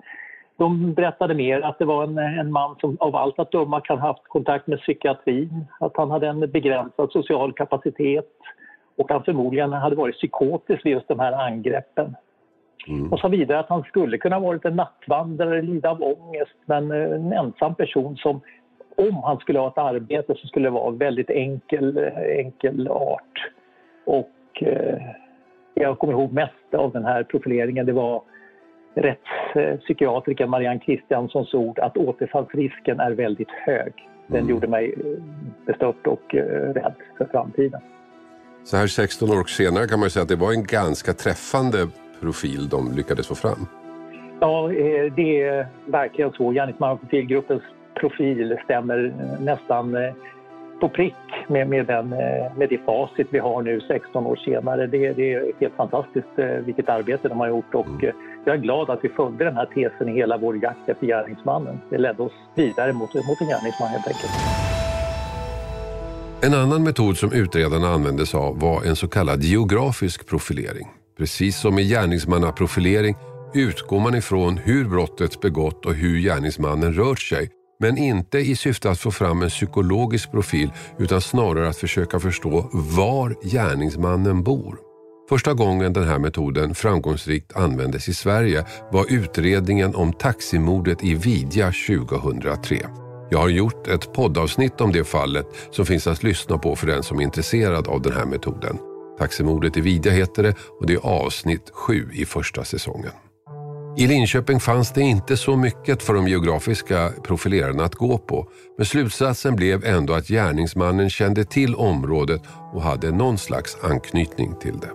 De 0.58 0.94
berättade 0.94 1.34
mer 1.34 1.62
att 1.62 1.80
det 1.80 1.86
var 1.86 2.04
en, 2.04 2.18
en 2.18 2.52
man 2.52 2.76
som 2.82 2.98
av 3.00 3.16
allt 3.16 3.40
att 3.40 3.52
döma 3.52 3.82
kan 3.82 4.00
ha 4.00 4.08
haft 4.08 4.28
kontakt 4.28 4.68
med 4.68 4.80
psykiatrin, 4.80 5.66
att 5.80 5.98
han 5.98 6.12
hade 6.12 6.28
en 6.28 6.40
begränsad 6.40 7.12
social 7.12 7.54
kapacitet 7.54 8.32
och 8.98 9.12
han 9.12 9.24
förmodligen 9.24 9.74
hade 9.74 9.96
varit 9.96 10.16
psykotisk 10.16 10.86
vid 10.86 10.94
just 10.94 11.08
de 11.08 11.20
här 11.20 11.32
angreppen. 11.32 12.16
Mm. 12.88 13.14
Och 13.14 13.20
sa 13.20 13.28
vidare 13.28 13.60
att 13.60 13.70
han 13.70 13.84
skulle 13.84 14.18
kunna 14.18 14.40
varit 14.40 14.66
en 14.66 14.76
nattvandrare, 14.76 15.62
lida 15.62 15.90
av 15.90 16.04
ångest, 16.04 16.56
men 16.66 16.92
eh, 16.92 17.12
en 17.12 17.34
ensam 17.34 17.76
person 17.76 18.18
som 18.18 18.42
om 18.96 19.24
han 19.24 19.38
skulle 19.38 19.60
ha 19.60 19.68
ett 19.68 19.78
arbete 19.78 20.34
så 20.42 20.48
skulle 20.48 20.66
det 20.66 20.74
vara 20.74 20.92
väldigt 20.92 21.30
enkel, 21.30 21.98
eh, 21.98 22.38
enkel 22.38 22.88
art. 22.88 23.52
Och 24.06 24.64
eh, 24.64 25.02
jag 25.74 26.00
kommer 26.00 26.14
ihåg 26.14 26.32
mest 26.32 26.74
av 26.74 26.92
den 26.92 27.06
här 27.06 27.24
profileringen, 27.24 27.86
det 27.86 27.94
var 27.94 28.22
rättspsykiatrikern 28.94 30.50
Marianne 30.50 30.80
Kristianssons 30.80 31.54
ord 31.54 31.80
att 31.80 31.98
återfallsrisken 31.98 33.00
är 33.00 33.12
väldigt 33.12 33.52
hög. 33.52 33.94
Den 34.28 34.40
mm. 34.40 34.50
gjorde 34.50 34.68
mig 34.68 34.94
eh, 34.98 35.24
bestört 35.66 36.08
och 36.08 36.34
rädd 36.74 36.96
för 37.18 37.26
framtiden. 37.26 37.82
Så 38.64 38.78
här 38.78 38.88
16 38.88 39.30
år 39.30 39.44
senare 39.44 39.88
kan 39.88 40.00
man 40.00 40.10
säga 40.10 40.24
att 40.24 40.30
det 40.30 40.36
var 40.36 40.52
en 40.52 40.64
ganska 40.64 41.14
träffande 41.14 41.78
profil 42.22 42.70
de 42.70 42.92
lyckades 42.96 43.28
få 43.28 43.36
fram? 43.36 43.68
Ja, 44.42 44.72
eh, 44.74 45.14
det 45.16 45.42
är 45.42 45.68
verkligen 45.86 46.32
så. 46.32 46.52
Gärningsmannaprofilgruppens 46.52 47.62
profil 48.00 48.58
stämmer 48.64 49.06
eh, 49.06 49.44
nästan 49.44 49.96
eh, 49.96 50.14
på 50.82 50.90
prick 50.90 51.16
med, 51.48 51.68
med, 51.70 51.86
den, 51.86 52.10
med 52.58 52.70
det 52.70 52.78
facit 52.86 53.28
vi 53.30 53.40
har 53.40 53.62
nu 53.62 53.82
16 53.82 54.26
år 54.26 54.36
senare. 54.36 54.88
Det, 54.88 55.14
det 55.14 55.34
är 55.34 55.52
helt 55.60 55.74
fantastiskt 55.76 56.66
vilket 56.66 56.90
arbete 56.90 57.28
de 57.28 57.40
har 57.40 57.48
gjort 57.48 57.76
och 57.76 57.88
mm. 57.88 58.16
jag 58.46 58.56
är 58.56 58.60
glad 58.60 58.90
att 58.90 59.00
vi 59.04 59.10
följde 59.10 59.46
den 59.46 59.56
här 59.56 59.66
tesen 59.66 60.10
i 60.10 60.12
hela 60.12 60.38
vår 60.38 60.64
jakt 60.64 60.90
efter 60.90 61.08
gärningsmannen. 61.08 61.82
Det 61.90 61.98
ledde 61.98 62.24
oss 62.24 62.34
vidare 62.56 62.94
mot, 62.94 63.14
mot 63.14 63.42
en 63.42 63.48
gärningsman 63.48 63.90
helt 63.90 64.08
enkelt. 64.08 64.32
En 66.44 66.54
annan 66.54 66.84
metod 66.84 67.18
som 67.18 67.34
utredarna 67.34 67.88
använde 67.88 68.26
sig 68.26 68.40
av 68.40 68.60
var 68.60 68.84
en 68.84 68.96
så 68.96 69.08
kallad 69.08 69.44
geografisk 69.44 70.30
profilering. 70.30 71.01
Precis 71.18 71.58
som 71.58 71.80
i 71.80 71.84
gärningsmannaprofilering 71.84 73.16
utgår 73.54 74.00
man 74.00 74.16
ifrån 74.16 74.58
hur 74.58 74.86
brottet 74.86 75.42
begått 75.42 75.86
och 75.86 75.94
hur 75.94 76.20
gärningsmannen 76.20 76.94
rört 76.94 77.20
sig. 77.20 77.50
Men 77.80 77.98
inte 77.98 78.38
i 78.38 78.56
syfte 78.56 78.90
att 78.90 79.00
få 79.00 79.12
fram 79.12 79.42
en 79.42 79.50
psykologisk 79.50 80.32
profil 80.32 80.72
utan 81.00 81.22
snarare 81.22 81.70
att 81.70 81.78
försöka 81.78 82.20
förstå 82.20 82.70
var 82.74 83.36
gärningsmannen 83.44 84.44
bor. 84.44 84.78
Första 85.30 85.54
gången 85.54 85.94
den 85.94 86.04
här 86.04 86.20
metoden 86.20 86.76
framgångsrikt 86.76 87.56
användes 87.56 88.10
i 88.10 88.14
Sverige 88.14 88.66
var 88.92 89.06
utredningen 89.10 89.96
om 89.96 90.14
taximordet 90.14 91.04
i 91.04 91.14
Vidja 91.14 91.72
2003. 91.88 92.78
Jag 93.30 93.40
har 93.40 93.50
gjort 93.50 93.88
ett 93.88 94.14
poddavsnitt 94.14 94.82
om 94.82 94.92
det 94.92 95.04
fallet 95.04 95.46
som 95.72 95.86
finns 95.86 96.08
att 96.08 96.24
lyssna 96.24 96.58
på 96.58 96.76
för 96.76 96.88
den 96.88 97.04
som 97.04 97.20
är 97.20 97.24
intresserad 97.24 97.88
av 97.88 98.02
den 98.02 98.14
här 98.14 98.26
metoden. 98.26 98.91
Taximordet 99.18 99.78
i 99.78 99.82
Vidja 99.82 100.12
heter 100.12 100.44
det 100.44 100.56
och 100.80 100.88
det 100.88 100.94
är 100.94 101.26
avsnitt 101.26 101.70
sju 101.74 102.10
i 102.14 102.26
första 102.26 102.64
säsongen. 102.64 103.12
I 103.98 104.08
Linköping 104.08 104.60
fanns 104.60 104.94
det 104.94 105.02
inte 105.02 105.38
så 105.38 105.58
mycket 105.58 106.04
för 106.04 106.14
de 106.14 106.28
geografiska 106.28 107.10
profilerarna 107.24 107.84
att 107.84 107.96
gå 107.96 108.18
på. 108.18 108.48
Men 108.78 108.86
slutsatsen 108.86 109.56
blev 109.56 109.86
ändå 109.86 110.14
att 110.14 110.28
gärningsmannen 110.28 111.10
kände 111.10 111.44
till 111.44 111.76
området 111.76 112.42
och 112.74 112.82
hade 112.82 113.12
någon 113.12 113.38
slags 113.38 113.84
anknytning 113.84 114.56
till 114.56 114.80
det. 114.80 114.92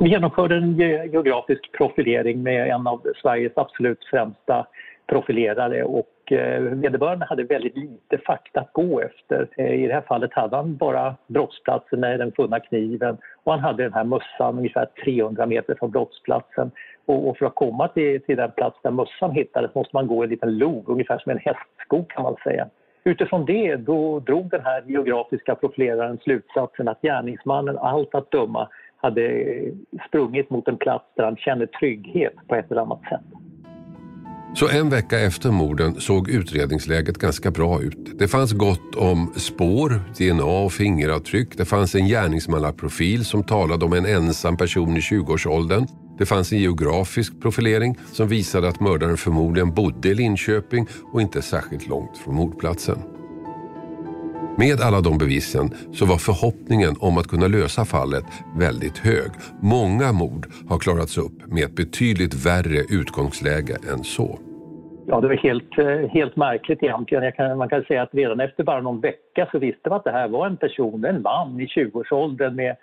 Vi 0.00 0.08
genomförde 0.10 0.56
en 0.56 0.76
geografisk 1.12 1.72
profilering 1.72 2.42
med 2.42 2.68
en 2.68 2.86
av 2.86 3.02
Sveriges 3.22 3.52
absolut 3.56 4.04
främsta 4.10 4.66
profilerare 5.08 5.84
och 5.84 6.06
Eh, 6.32 6.60
vederbörande 6.60 7.26
hade 7.26 7.44
väldigt 7.44 7.76
lite 7.76 8.18
fakta 8.18 8.60
att 8.60 8.72
gå 8.72 9.00
efter. 9.00 9.48
Eh, 9.56 9.74
I 9.74 9.86
det 9.86 9.94
här 9.94 10.00
fallet 10.00 10.34
hade 10.34 10.56
han 10.56 10.76
bara 10.76 11.14
brottsplatsen 11.26 12.00
med 12.00 12.20
den 12.20 12.32
funna 12.32 12.60
kniven 12.60 13.16
och 13.44 13.52
han 13.52 13.60
hade 13.60 13.82
den 13.82 13.92
här 13.92 14.04
mössan 14.04 14.58
ungefär 14.58 14.86
300 15.04 15.46
meter 15.46 15.74
från 15.74 15.90
brottsplatsen. 15.90 16.70
Och, 17.06 17.28
och 17.28 17.38
för 17.38 17.46
att 17.46 17.54
komma 17.54 17.88
till, 17.88 18.22
till 18.22 18.36
den 18.36 18.50
plats 18.50 18.78
där 18.82 18.90
mössan 18.90 19.30
hittades 19.30 19.74
måste 19.74 19.96
man 19.96 20.06
gå 20.06 20.22
i 20.22 20.24
en 20.24 20.30
liten 20.30 20.58
log, 20.58 20.88
ungefär 20.88 21.18
som 21.18 21.32
en 21.32 21.38
hästskog 21.38 22.10
kan 22.10 22.22
man 22.22 22.36
säga. 22.44 22.68
Utifrån 23.04 23.44
det 23.44 23.76
då 23.76 24.20
drog 24.20 24.50
den 24.50 24.64
här 24.64 24.82
geografiska 24.86 25.54
profileraren 25.54 26.18
slutsatsen 26.18 26.88
att 26.88 27.02
gärningsmannen 27.02 27.78
allt 27.78 28.14
att 28.14 28.30
döma 28.30 28.68
hade 28.96 29.44
sprungit 30.08 30.50
mot 30.50 30.68
en 30.68 30.76
plats 30.76 31.04
där 31.14 31.24
han 31.24 31.36
kände 31.36 31.66
trygghet 31.66 32.34
på 32.48 32.54
ett 32.54 32.70
eller 32.70 32.82
annat 32.82 33.02
sätt. 33.08 33.37
Så 34.54 34.68
en 34.68 34.90
vecka 34.90 35.20
efter 35.20 35.50
morden 35.50 36.00
såg 36.00 36.30
utredningsläget 36.30 37.18
ganska 37.18 37.50
bra 37.50 37.82
ut. 37.82 38.18
Det 38.18 38.28
fanns 38.28 38.52
gott 38.52 38.94
om 38.94 39.32
spår, 39.36 40.02
DNA 40.18 40.44
och 40.44 40.72
fingeravtryck. 40.72 41.48
Det 41.56 41.64
fanns 41.64 41.94
en 41.94 42.06
gärningsmannaprofil 42.06 43.24
som 43.24 43.44
talade 43.44 43.84
om 43.84 43.92
en 43.92 44.06
ensam 44.06 44.56
person 44.56 44.96
i 44.96 45.00
20-årsåldern. 45.00 45.86
Det 46.18 46.26
fanns 46.26 46.52
en 46.52 46.58
geografisk 46.58 47.40
profilering 47.42 47.98
som 48.12 48.28
visade 48.28 48.68
att 48.68 48.80
mördaren 48.80 49.16
förmodligen 49.16 49.74
bodde 49.74 50.08
i 50.08 50.14
Linköping 50.14 50.86
och 51.12 51.22
inte 51.22 51.42
särskilt 51.42 51.86
långt 51.86 52.18
från 52.18 52.34
mordplatsen. 52.34 53.17
Med 54.64 54.80
alla 54.80 55.00
de 55.00 55.18
bevisen 55.18 55.66
så 55.92 56.06
var 56.06 56.18
förhoppningen 56.28 56.94
om 57.00 57.18
att 57.18 57.28
kunna 57.32 57.48
lösa 57.48 57.84
fallet 57.84 58.28
väldigt 58.64 58.98
hög. 58.98 59.30
Många 59.62 60.12
mord 60.12 60.46
har 60.70 60.78
klarats 60.78 61.18
upp 61.18 61.38
med 61.46 61.62
ett 61.64 61.76
betydligt 61.76 62.46
värre 62.46 62.80
utgångsläge 63.00 63.76
än 63.92 64.04
så. 64.04 64.38
Ja, 65.06 65.20
det 65.20 65.28
var 65.28 65.34
helt, 65.34 65.78
eh, 65.78 66.10
helt 66.16 66.36
märkligt 66.36 66.82
egentligen. 66.82 67.32
Kan, 67.32 67.58
man 67.58 67.68
kan 67.68 67.82
säga 67.82 68.02
att 68.02 68.14
redan 68.14 68.40
efter 68.40 68.64
bara 68.64 68.80
någon 68.80 69.00
vecka 69.00 69.48
så 69.52 69.58
visste 69.58 69.88
man 69.88 69.98
att 69.98 70.04
det 70.04 70.18
här 70.20 70.28
var 70.28 70.46
en 70.46 70.56
person, 70.56 71.04
en 71.04 71.22
man 71.22 71.60
i 71.60 71.66
20-årsåldern 71.66 72.54
med 72.54 72.76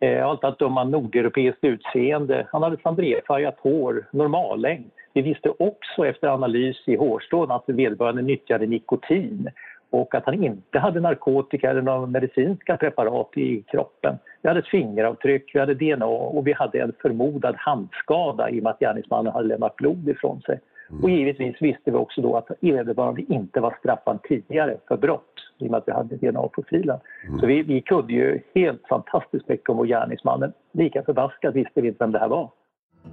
eh, 0.00 0.26
allt 0.26 0.44
att 0.44 0.58
döma 0.58 0.84
nordeuropeiskt 0.84 1.64
utseende. 1.64 2.46
Han 2.52 2.62
hade 2.62 2.76
sandrefärgat 2.82 3.56
hår, 3.58 4.06
normallängd. 4.12 4.90
Vi 5.12 5.22
visste 5.22 5.48
också 5.58 6.06
efter 6.06 6.28
analys 6.28 6.76
i 6.86 6.96
hårstrån 6.96 7.50
att 7.50 7.64
vederbörande 7.66 8.22
nyttjade 8.22 8.66
nikotin 8.66 9.48
och 9.90 10.14
att 10.14 10.24
han 10.24 10.44
inte 10.44 10.78
hade 10.78 11.00
narkotika 11.00 11.70
eller 11.70 11.82
några 11.82 12.06
medicinska 12.06 12.76
preparat 12.76 13.36
i 13.36 13.62
kroppen. 13.62 14.18
Vi 14.42 14.48
hade 14.48 14.60
ett 14.60 14.68
fingeravtryck, 14.68 15.50
vi 15.54 15.60
hade 15.60 15.74
DNA 15.74 16.06
och 16.06 16.46
vi 16.46 16.52
hade 16.52 16.80
en 16.80 16.92
förmodad 17.02 17.54
handskada 17.58 18.50
i 18.50 18.58
och 18.58 18.62
med 18.62 18.70
att 18.70 18.78
gärningsmannen 18.78 19.32
hade 19.32 19.48
lämnat 19.48 19.76
blod 19.76 20.08
ifrån 20.08 20.40
sig. 20.40 20.60
Mm. 20.90 21.04
Och 21.04 21.10
givetvis 21.10 21.56
visste 21.60 21.90
vi 21.90 21.96
också 21.96 22.20
då 22.20 22.36
att 22.36 22.48
vederbörande 22.60 23.22
inte 23.28 23.60
var 23.60 23.76
straffad 23.80 24.22
tidigare 24.22 24.76
för 24.88 24.96
brott 24.96 25.34
i 25.58 25.66
och 25.66 25.70
med 25.70 25.78
att 25.78 25.88
vi 25.88 25.92
hade 25.92 26.16
DNA-profilen. 26.16 26.98
Mm. 27.26 27.40
Så 27.40 27.46
vi, 27.46 27.62
vi 27.62 27.80
kunde 27.82 28.12
ju 28.12 28.40
helt 28.54 28.82
fantastiskt 28.88 29.48
mycket 29.48 29.68
om 29.68 29.76
vår 29.76 29.86
gärningsman, 29.86 30.40
men 30.40 30.52
lika 30.72 31.02
förbaskat 31.02 31.54
visste 31.54 31.80
vi 31.80 31.88
inte 31.88 32.04
vem 32.04 32.12
det 32.12 32.18
här 32.18 32.28
var. 32.28 32.50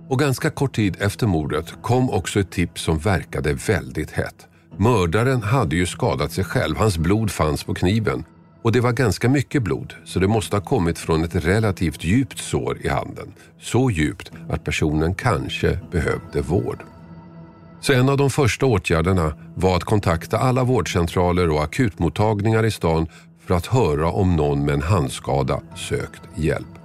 Och 0.10 0.20
ganska 0.20 0.50
kort 0.50 0.76
tid 0.76 0.98
efter 1.02 1.28
mordet 1.28 1.82
kom 1.82 2.10
också 2.10 2.40
ett 2.40 2.52
tips 2.52 2.82
som 2.82 2.98
verkade 2.98 3.50
väldigt 3.68 4.12
hett. 4.12 4.55
Mördaren 4.78 5.44
hade 5.44 5.76
ju 5.76 5.86
skadat 5.86 6.32
sig 6.32 6.44
själv, 6.44 6.78
hans 6.78 6.98
blod 6.98 7.32
fanns 7.32 7.64
på 7.64 7.74
kniven. 7.74 8.24
Och 8.62 8.72
det 8.72 8.82
var 8.82 8.92
ganska 8.92 9.30
mycket 9.30 9.64
blod, 9.64 9.94
så 10.06 10.20
det 10.20 10.28
måste 10.28 10.56
ha 10.56 10.62
kommit 10.62 11.00
från 11.00 11.24
ett 11.24 11.36
relativt 11.36 12.04
djupt 12.04 12.40
sår 12.40 12.78
i 12.82 12.90
handen. 12.90 13.34
Så 13.62 13.92
djupt 13.92 14.32
att 14.50 14.64
personen 14.64 15.16
kanske 15.16 15.80
behövde 15.92 16.42
vård. 16.42 16.84
Så 17.82 17.94
en 17.94 18.10
av 18.10 18.18
de 18.18 18.30
första 18.30 18.66
åtgärderna 18.66 19.34
var 19.56 19.78
att 19.78 19.84
kontakta 19.84 20.38
alla 20.38 20.64
vårdcentraler 20.64 21.50
och 21.50 21.64
akutmottagningar 21.64 22.66
i 22.66 22.72
stan 22.72 23.08
för 23.46 23.56
att 23.56 23.66
höra 23.66 24.10
om 24.10 24.36
någon 24.36 24.66
med 24.66 24.74
en 24.74 24.82
handskada 24.82 25.62
sökt 25.76 26.22
hjälp. 26.36 26.85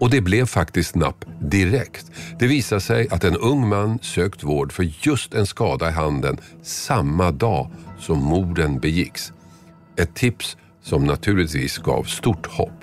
Och 0.00 0.10
det 0.10 0.20
blev 0.20 0.44
faktiskt 0.46 0.96
napp 0.96 1.24
direkt. 1.38 2.12
Det 2.38 2.46
visade 2.46 2.80
sig 2.80 3.08
att 3.10 3.24
en 3.24 3.36
ung 3.36 3.68
man 3.68 3.98
sökt 3.98 4.44
vård 4.44 4.72
för 4.72 5.06
just 5.06 5.34
en 5.34 5.46
skada 5.46 5.88
i 5.88 5.92
handen 5.92 6.36
samma 6.62 7.30
dag 7.30 7.66
som 7.98 8.18
morden 8.18 8.78
begicks. 8.78 9.32
Ett 9.98 10.14
tips 10.14 10.56
som 10.80 11.04
naturligtvis 11.04 11.78
gav 11.78 12.02
stort 12.02 12.46
hopp. 12.46 12.80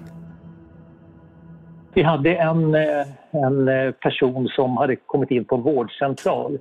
Vi 1.93 2.03
hade 2.03 2.36
en, 2.36 2.75
eh, 2.75 3.08
en 3.32 3.67
eh, 3.67 3.91
person 3.91 4.47
som 4.47 4.77
hade 4.77 4.95
kommit 4.95 5.32
in 5.32 5.45
på 5.45 5.56
en 5.56 5.62
vårdcentral 5.62 6.58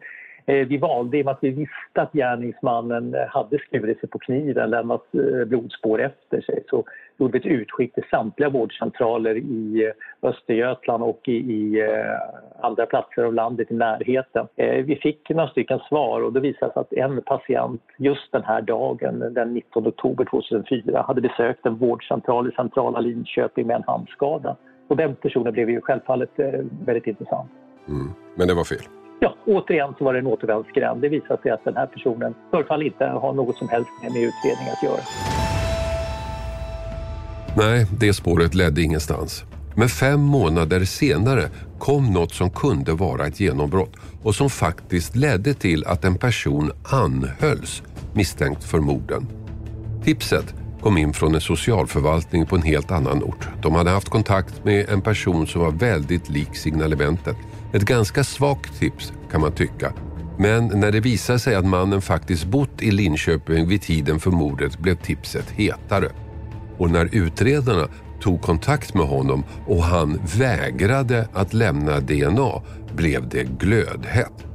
Eh, 0.48 0.66
vi 0.66 0.76
valde, 0.76 1.18
i 1.18 1.22
och 1.22 1.24
med 1.24 1.32
att 1.32 1.42
vi 1.42 1.50
visste 1.50 2.02
att 2.02 2.12
gärningsmannen 2.12 3.14
eh, 3.14 3.26
hade 3.28 3.59
skurit 3.59 4.00
sig 4.00 4.09
på 4.09 4.18
kniven, 4.18 4.70
lämnat 4.70 5.04
eh, 5.14 5.44
blodspår 5.44 6.02
efter 6.02 6.40
sig, 6.40 6.64
så 6.70 6.85
gjorde 7.18 7.32
vi 7.32 7.38
ett 7.38 7.61
utskick 7.61 7.94
till 7.94 8.04
samtliga 8.11 8.48
vårdcentraler 8.48 9.37
i 9.37 9.92
Östergötland 10.22 11.02
och 11.02 11.20
i, 11.28 11.37
i 11.37 11.88
andra 12.61 12.87
platser 12.87 13.22
av 13.22 13.35
landet 13.35 13.70
i 13.70 13.74
närheten. 13.74 14.46
Vi 14.56 14.98
fick 15.02 15.30
några 15.30 15.48
stycken 15.48 15.78
svar 15.88 16.20
och 16.20 16.32
det 16.32 16.40
visade 16.40 16.72
sig 16.72 16.80
att 16.80 16.92
en 16.92 17.22
patient 17.22 17.82
just 17.96 18.32
den 18.32 18.42
här 18.44 18.62
dagen, 18.62 19.35
den 19.35 19.54
19 19.54 19.87
oktober 19.87 20.24
2004, 20.24 21.04
hade 21.06 21.20
besökt 21.20 21.66
en 21.66 21.76
vårdcentral 21.76 22.48
i 22.48 22.52
centrala 22.52 23.00
Linköping 23.00 23.66
med 23.66 23.76
en 23.76 23.85
handskada. 23.87 24.56
Och 24.88 24.96
den 24.96 25.14
personen 25.14 25.52
blev 25.52 25.70
ju 25.70 25.80
självfallet 25.80 26.30
väldigt 26.87 27.06
intressant. 27.06 27.50
Mm. 27.88 28.11
Men 28.35 28.48
det 28.48 28.54
var 28.54 28.64
fel? 28.64 29.06
Ja, 29.20 29.37
återigen 29.46 29.94
så 29.98 30.05
var 30.05 30.12
det 30.12 30.18
en 30.18 30.26
återvändsgränd. 30.26 31.02
Det 31.02 31.09
visade 31.09 31.42
sig 31.42 31.50
att 31.50 31.64
den 31.64 31.76
här 31.76 31.87
personen 31.87 32.35
förefaller 32.50 32.85
inte 32.85 33.05
ha 33.05 33.33
något 33.33 33.57
som 33.57 33.68
helst 33.68 33.90
med 34.02 34.11
utredningen 34.11 34.72
att 34.72 34.83
göra. 34.83 35.00
Nej, 37.57 37.87
det 38.00 38.14
spåret 38.14 38.55
ledde 38.55 38.83
ingenstans. 38.83 39.44
Men 39.76 39.88
fem 39.88 40.20
månader 40.20 40.85
senare 40.85 41.42
kom 41.79 42.12
något 42.12 42.33
som 42.33 42.50
kunde 42.50 42.92
vara 42.92 43.26
ett 43.26 43.40
genombrott 43.40 43.92
och 44.22 44.35
som 44.35 44.50
faktiskt 44.50 45.16
ledde 45.16 45.55
till 45.55 45.87
att 45.87 46.05
en 46.05 46.18
person 46.18 46.72
anhölls 46.92 47.83
misstänkt 48.14 48.64
för 48.64 48.79
morden. 48.79 49.26
Tipset 50.05 50.55
kom 50.81 50.98
in 50.98 51.12
från 51.12 51.35
en 51.35 51.40
socialförvaltning 51.40 52.46
på 52.46 52.57
en 52.57 52.62
helt 52.62 52.90
annan 52.90 53.22
ort. 53.22 53.48
De 53.62 53.74
hade 53.74 53.90
haft 53.90 54.09
kontakt 54.09 54.64
med 54.64 54.88
en 54.88 55.02
person 55.02 55.46
som 55.46 55.61
var 55.61 55.70
väldigt 55.70 56.29
lik 56.29 56.57
signalementet 56.57 57.37
ett 57.77 57.83
ganska 57.83 58.25
svagt 58.25 58.79
tips 58.79 59.12
kan 59.31 59.41
man 59.41 59.53
tycka. 59.53 59.93
Men 60.39 60.67
när 60.67 60.93
det 60.93 61.01
visade 61.01 61.39
sig 61.39 61.55
att 61.55 61.67
mannen 61.67 62.03
faktiskt 62.03 62.45
bott 62.45 62.83
i 62.83 62.91
Linköping 62.91 63.69
vid 63.69 63.83
tiden 63.83 64.21
för 64.21 64.31
mordet 64.31 64.79
blev 64.79 64.95
tipset 64.95 65.51
hetare. 65.51 66.11
Och 66.79 66.91
när 66.91 67.09
utredarna 67.12 67.89
tog 68.21 68.43
kontakt 68.43 68.95
med 68.95 69.07
honom 69.07 69.45
och 69.67 69.83
han 69.83 70.21
vägrade 70.39 71.29
att 71.33 71.55
lämna 71.55 72.01
DNA 72.01 72.62
blev 72.95 73.29
det 73.29 73.45
glödhett. 73.45 74.47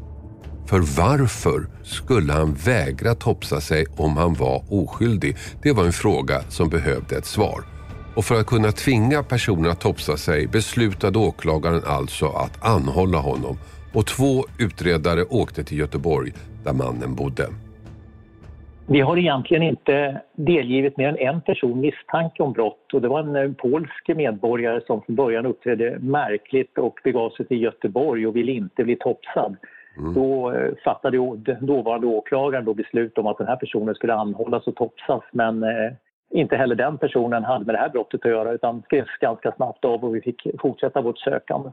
För 0.66 0.80
varför 0.80 1.68
skulle 1.84 2.34
han 2.34 2.54
vägra 2.54 3.16
topsa 3.16 3.62
sig 3.62 3.86
om 3.98 4.18
han 4.18 4.34
var 4.34 4.64
oskyldig? 4.70 5.38
Det 5.64 5.72
var 5.72 5.86
en 5.86 5.94
fråga 5.94 6.42
som 6.50 6.70
behövde 6.70 7.18
ett 7.18 7.26
svar. 7.26 7.71
Och 8.16 8.26
för 8.26 8.36
att 8.36 8.46
kunna 8.46 8.72
tvinga 8.72 9.24
personen 9.24 9.72
att 9.72 9.82
topsa 9.82 10.18
sig 10.18 10.48
beslutade 10.48 11.20
åklagaren 11.20 11.82
alltså 11.86 12.26
att 12.26 12.66
anhålla 12.66 13.18
honom 13.18 13.58
och 13.94 14.08
två 14.08 14.46
utredare 14.60 15.24
åkte 15.24 15.64
till 15.64 15.80
Göteborg 15.80 16.32
där 16.64 16.74
mannen 16.74 17.16
bodde. 17.16 17.48
Vi 18.88 19.02
har 19.02 19.18
egentligen 19.18 19.64
inte 19.64 20.22
delgivit 20.36 20.98
mer 20.98 21.08
än 21.08 21.18
en 21.18 21.42
person 21.42 21.80
misstanke 21.80 22.44
om 22.44 22.54
brott 22.54 22.94
och 22.94 23.02
det 23.02 23.08
var 23.08 23.20
en 23.20 23.36
eh, 23.36 23.52
polsk 23.52 24.08
medborgare 24.08 24.82
som 24.88 25.02
från 25.02 25.16
början 25.16 25.46
uppträdde 25.46 25.98
märkligt 26.00 26.78
och 26.78 27.00
begav 27.04 27.30
sig 27.30 27.48
till 27.48 27.62
Göteborg 27.62 28.28
och 28.28 28.36
ville 28.36 28.52
inte 28.52 28.84
bli 28.84 28.96
topsad. 28.96 29.56
Mm. 29.98 30.14
Då 30.14 30.52
eh, 30.52 30.72
fattade 30.84 31.18
dåvarande 31.62 32.08
åklagaren 32.08 32.66
då 32.66 32.74
beslut 32.74 33.18
om 33.18 33.28
att 33.28 33.38
den 33.38 33.48
här 33.48 33.56
personen 33.56 33.96
skulle 33.96 34.14
anhållas 34.14 34.68
och 34.68 34.76
topsas 34.76 35.24
men 35.32 35.64
eh, 35.64 35.92
inte 36.32 36.56
heller 36.56 36.76
den 36.76 36.98
personen 36.98 37.44
hade 37.44 37.66
med 37.66 37.76
det 37.76 37.80
här 37.80 37.90
brottet 37.90 38.26
att 38.26 38.32
göra 38.32 38.52
utan 38.52 38.82
skrevs 38.82 39.18
ganska 39.22 39.52
snabbt 39.52 39.86
av 39.86 40.04
och 40.04 40.16
vi 40.16 40.22
fick 40.22 40.48
fortsätta 40.62 41.02
vårt 41.02 41.20
sökande. 41.20 41.70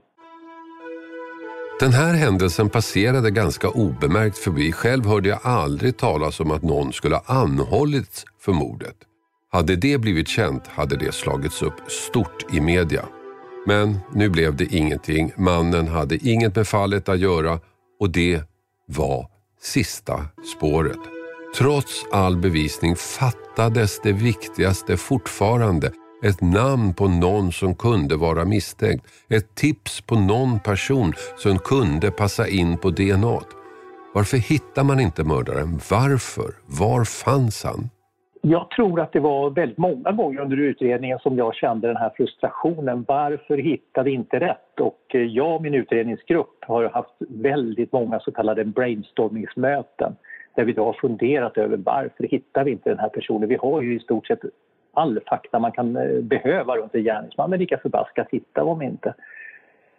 Den 1.81 1.93
här 1.93 2.15
händelsen 2.15 2.71
passerade 2.71 3.31
ganska 3.31 3.69
obemärkt 3.69 4.39
förbi. 4.39 4.73
Själv 4.73 5.07
hörde 5.07 5.29
jag 5.29 5.39
aldrig 5.43 5.97
talas 5.97 6.41
om 6.41 6.51
att 6.51 6.63
någon 6.63 6.93
skulle 6.93 7.15
ha 7.15 7.43
anhållits 7.43 8.25
för 8.41 8.53
mordet. 8.53 8.97
Hade 9.53 9.77
det 9.77 9.99
blivit 9.99 10.29
känt 10.29 10.67
hade 10.67 10.97
det 10.97 11.13
slagits 11.15 11.63
upp 11.63 11.91
stort 11.91 12.55
i 12.55 12.61
media. 12.61 13.05
Men 13.67 13.99
nu 14.15 14.29
blev 14.29 14.57
det 14.57 14.75
ingenting. 14.75 15.33
Mannen 15.37 15.89
hade 15.89 16.17
inget 16.17 16.57
med 16.57 16.67
fallet 16.67 17.09
att 17.09 17.19
göra 17.19 17.59
och 18.01 18.11
det 18.11 18.43
var 18.87 19.27
sista 19.61 20.15
spåret. 20.57 21.18
Trots 21.57 22.07
all 22.13 22.37
bevisning 22.37 22.95
fattades 22.97 24.01
det 24.01 24.13
viktigaste 24.13 24.97
fortfarande. 24.97 25.87
Ett 26.25 26.41
namn 26.41 26.95
på 26.95 27.09
någon 27.09 27.53
som 27.53 27.75
kunde 27.75 28.17
vara 28.17 28.45
misstänkt. 28.45 29.07
Ett 29.31 29.55
tips 29.55 30.01
på 30.01 30.15
någon 30.15 30.61
person 30.61 31.13
som 31.37 31.59
kunde 31.59 32.11
passa 32.11 32.49
in 32.49 32.79
på 32.79 32.91
DNA. 32.91 33.41
Varför 34.15 34.37
hittar 34.37 34.85
man 34.85 35.01
inte 35.01 35.25
mördaren? 35.25 35.81
Varför? 35.91 36.51
Var 36.67 37.05
fanns 37.05 37.65
han? 37.65 37.91
Jag 38.41 38.71
tror 38.71 39.01
att 39.01 39.13
det 39.13 39.21
var 39.21 39.51
väldigt 39.51 39.79
många 39.79 40.13
gånger 40.13 40.41
under 40.41 40.57
utredningen 40.57 41.19
som 41.19 41.39
jag 41.39 41.55
kände 41.55 41.87
den 41.87 41.97
här 41.97 42.13
frustrationen. 42.17 43.05
Varför 43.09 43.59
hittade 43.59 44.11
inte 44.11 44.41
rätt? 44.41 44.81
Och 44.81 45.15
eh, 45.15 45.21
jag 45.21 45.55
och 45.55 45.63
min 45.63 45.75
utredningsgrupp 45.75 46.65
har 46.67 46.89
haft 46.89 47.15
väldigt 47.29 47.93
många 47.93 48.21
så 48.21 48.33
kallade 48.33 48.65
brainstormingsmöten 48.65 50.17
där 50.59 50.65
vi 50.65 50.73
då 50.73 50.85
har 50.85 50.93
funderat 50.93 51.59
över 51.59 51.77
varför 51.77 52.25
hittar 52.25 52.65
vi 52.65 52.71
inte 52.71 52.91
den 52.91 52.99
här 52.99 53.09
personen? 53.09 53.49
Vi 53.49 53.57
har 53.57 53.83
ju 53.83 53.97
i 53.97 54.01
stort 54.01 54.27
sett 54.27 54.41
all 54.93 55.21
fakta 55.29 55.59
man 55.59 55.73
kan 55.73 55.97
eh, 55.97 56.21
behöva 56.21 56.77
runt 56.77 56.95
en 56.95 57.03
gärningsman, 57.03 57.51
men 57.51 57.59
lika 57.59 57.79
förbaskat 57.79 58.27
hittar 58.31 58.75
vi 58.75 58.87
inte. 58.87 59.15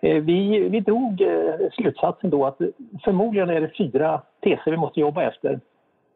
Eh, 0.02 0.24
vi, 0.24 0.70
vi 0.70 0.80
drog 0.80 1.22
eh, 1.22 1.54
slutsatsen 1.72 2.30
då 2.30 2.46
att 2.46 2.58
förmodligen 3.04 3.50
är 3.50 3.62
det 3.62 3.72
fyra 3.78 4.22
teser 4.44 4.72
vi 4.72 4.78
måste 4.78 5.00
jobba 5.00 5.24
efter. 5.24 5.60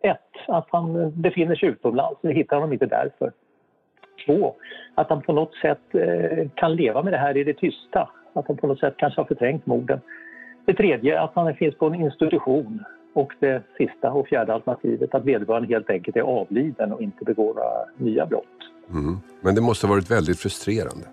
Ett, 0.02 0.34
att 0.48 0.68
han 0.70 1.12
befinner 1.22 1.56
sig 1.56 1.70
utomlands. 1.70 2.20
Vi 2.22 2.34
hittar 2.34 2.56
honom 2.56 2.74
inte 2.74 2.86
därför. 2.86 3.32
Två, 4.26 4.56
att 4.96 5.10
han 5.10 5.22
på 5.22 5.34
något 5.34 5.56
sätt 5.56 5.82
kan 6.56 6.76
leva 6.76 7.04
med 7.04 7.14
det 7.14 7.18
här 7.18 7.38
i 7.38 7.44
det 7.44 7.54
tysta. 7.54 8.10
Att 8.34 8.48
han 8.48 8.58
på 8.58 8.68
något 8.68 8.80
sätt 8.80 8.94
kanske 8.98 9.22
har 9.22 9.26
förträngt 9.26 9.66
morden. 9.66 10.00
Det 10.66 10.74
tredje, 10.74 11.22
att 11.22 11.32
han 11.36 11.56
finns 11.56 11.76
på 11.76 11.86
en 11.88 11.96
institution. 11.96 12.84
Och 13.14 13.34
det 13.40 13.64
sista 13.78 14.12
och 14.12 14.28
fjärde 14.28 14.54
alternativet, 14.54 15.16
att 15.16 15.26
vederbörande 15.26 15.68
helt 15.68 15.90
enkelt 15.90 16.18
är 16.18 16.22
avliden 16.22 16.94
och 16.94 17.02
inte 17.02 17.26
begår 17.26 17.54
några 17.54 17.86
nya 17.98 18.26
brott. 18.26 18.46
Mm. 18.90 19.18
Men 19.42 19.56
det 19.56 19.62
måste 19.62 19.88
ha 19.88 19.94
varit 19.94 20.12
väldigt 20.12 20.40
frustrerande. 20.40 21.06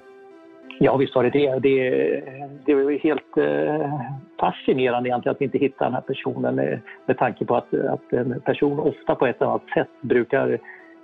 Ja, 0.83 0.97
visst 0.97 1.15
var 1.15 1.25
det 1.25 1.31
det. 1.31 1.59
Det, 1.59 2.23
det 2.65 2.75
var 2.75 2.91
helt 2.91 3.37
eh, 3.37 4.01
fascinerande 4.41 5.09
egentligen 5.09 5.35
att 5.35 5.41
vi 5.41 5.45
inte 5.45 5.59
hittar 5.59 5.85
den 5.85 5.95
här 5.95 6.01
personen 6.01 6.55
med, 6.55 6.81
med 7.07 7.19
tanke 7.19 7.45
på 7.45 7.57
att, 7.57 7.75
att 7.75 8.13
en 8.13 8.41
person 8.41 8.79
ofta 8.79 9.15
på 9.15 9.27
ett 9.27 9.37
eller 9.41 9.51
annat 9.51 9.69
sätt 9.75 9.89
brukar 10.01 10.59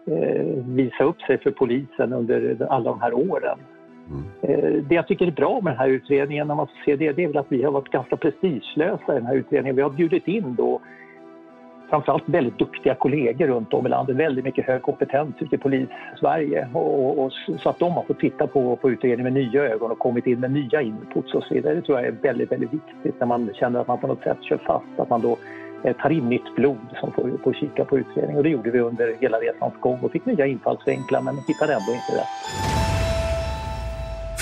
eh, 0.07 0.47
visa 0.67 1.05
upp 1.05 1.21
sig 1.21 1.39
för 1.39 1.51
polisen 1.51 2.13
under 2.13 2.67
alla 2.71 2.91
de 2.91 3.01
här 3.01 3.15
åren. 3.15 3.59
Mm. 4.11 4.25
Eh, 4.43 4.83
det 4.83 4.95
jag 4.95 5.09
tycker 5.09 5.27
är 5.27 5.31
bra 5.31 5.61
med 5.61 5.73
den 5.73 5.79
här 5.79 5.89
utredningen, 5.89 6.49
när 6.49 6.55
man 6.55 6.67
ser 6.85 6.97
det, 6.97 7.13
det 7.13 7.25
är 7.25 7.29
väl 7.29 7.37
att 7.37 7.53
vi 7.53 7.63
har 7.63 7.73
varit 7.73 7.91
ganska 7.91 8.17
prestigelösa 8.17 9.13
i 9.13 9.15
den 9.15 9.27
här 9.27 9.35
utredningen. 9.35 9.77
Vi 9.77 9.83
har 9.83 9.91
bjudit 9.91 10.29
in 10.29 10.55
då 10.55 10.81
framförallt 11.91 12.29
väldigt 12.29 12.59
duktiga 12.59 12.95
kollegor 12.95 13.47
runt 13.47 13.75
om 13.75 13.87
i 13.87 13.89
landet, 13.89 14.17
väldigt 14.17 14.45
mycket 14.45 14.67
hög 14.67 14.83
kompetens 14.83 15.35
ute 15.39 15.55
i 15.55 15.59
polis-Sverige. 15.59 16.69
Och, 16.73 17.25
och, 17.25 17.33
så 17.63 17.69
att 17.69 17.79
de 17.79 17.93
har 17.93 18.03
fått 18.03 18.21
titta 18.21 18.47
på, 18.47 18.77
på 18.77 18.91
utredningen 18.91 19.35
med 19.35 19.45
nya 19.45 19.63
ögon 19.63 19.91
och 19.91 19.99
kommit 19.99 20.27
in 20.27 20.41
med 20.41 20.51
nya 20.51 20.83
inputs 20.83 21.35
och 21.35 21.43
så 21.43 21.55
vidare. 21.55 21.75
Det 21.75 21.83
tror 21.83 21.99
jag 21.99 22.07
är 22.07 22.13
väldigt, 22.23 22.53
väldigt 22.53 22.73
viktigt 22.73 23.21
när 23.21 23.27
man 23.27 23.51
känner 23.55 23.81
att 23.81 23.89
man 23.89 23.99
på 23.99 24.07
något 24.07 24.23
sätt 24.23 24.39
kör 24.43 24.59
fast, 24.67 25.01
att 25.01 25.11
man 25.11 25.21
då 25.21 25.39
eh, 25.85 25.97
tar 25.97 26.11
in 26.11 26.29
nytt 26.29 26.55
blod 26.57 26.97
som 27.01 27.13
får, 27.13 27.31
får 27.45 27.53
kika 27.53 27.85
på 27.85 27.99
utredningen. 27.99 28.37
Och 28.37 28.43
det 28.43 28.51
gjorde 28.51 28.71
vi 28.71 28.81
under 28.81 29.15
hela 29.21 29.39
resans 29.39 29.75
gång 29.81 29.99
och 30.03 30.13
fick 30.13 30.27
nya 30.27 30.47
infallsvinklar 30.47 31.23
men 31.23 31.37
hittade 31.47 31.73
ändå 31.73 31.93
inte 31.93 32.13
rätt. 32.21 32.86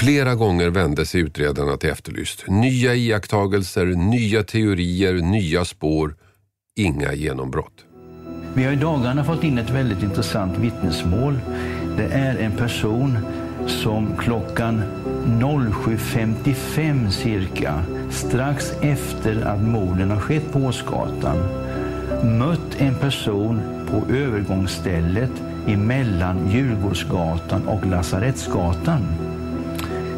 Flera 0.05 0.35
gånger 0.35 0.71
vände 0.71 1.07
sig 1.07 1.21
utredarna 1.21 1.77
till 1.77 1.91
Efterlyst. 1.91 2.45
Nya 2.49 2.95
iakttagelser, 2.95 3.87
nya 3.87 4.43
teorier, 4.43 5.15
nya 5.15 5.65
spår 5.65 6.15
inga 6.77 7.13
genombrott. 7.13 7.85
Vi 8.55 8.65
har 8.65 8.73
i 8.73 8.77
dagarna 8.77 9.25
fått 9.25 9.45
in 9.45 9.59
ett 9.59 9.71
väldigt 9.71 10.03
intressant 10.03 10.59
vittnesmål. 10.59 11.39
Det 11.97 12.05
är 12.05 12.37
en 12.37 12.53
person 12.53 13.19
som 13.67 14.17
klockan 14.17 14.83
07.55 15.27 17.11
cirka, 17.11 17.83
strax 18.11 18.73
efter 18.81 19.43
att 19.47 19.63
morden 19.63 20.11
har 20.11 20.21
skett 20.21 20.53
på 20.53 20.59
Åsgatan, 20.59 21.37
mött 22.39 22.77
en 22.79 22.95
person 22.95 23.61
på 23.91 24.13
övergångsstället 24.15 25.33
emellan 25.67 26.51
Djurgårdsgatan 26.51 27.69
och 27.69 27.87
Lasarettsgatan. 27.87 29.24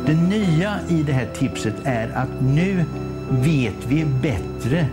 Det 0.07 0.15
nya 0.15 0.79
i 0.89 1.03
det 1.03 1.13
här 1.13 1.29
tipset 1.35 1.75
är 1.85 2.09
att 2.09 2.41
nu 2.41 2.85
vet 3.31 3.87
vi 3.89 4.05
bättre 4.05 4.89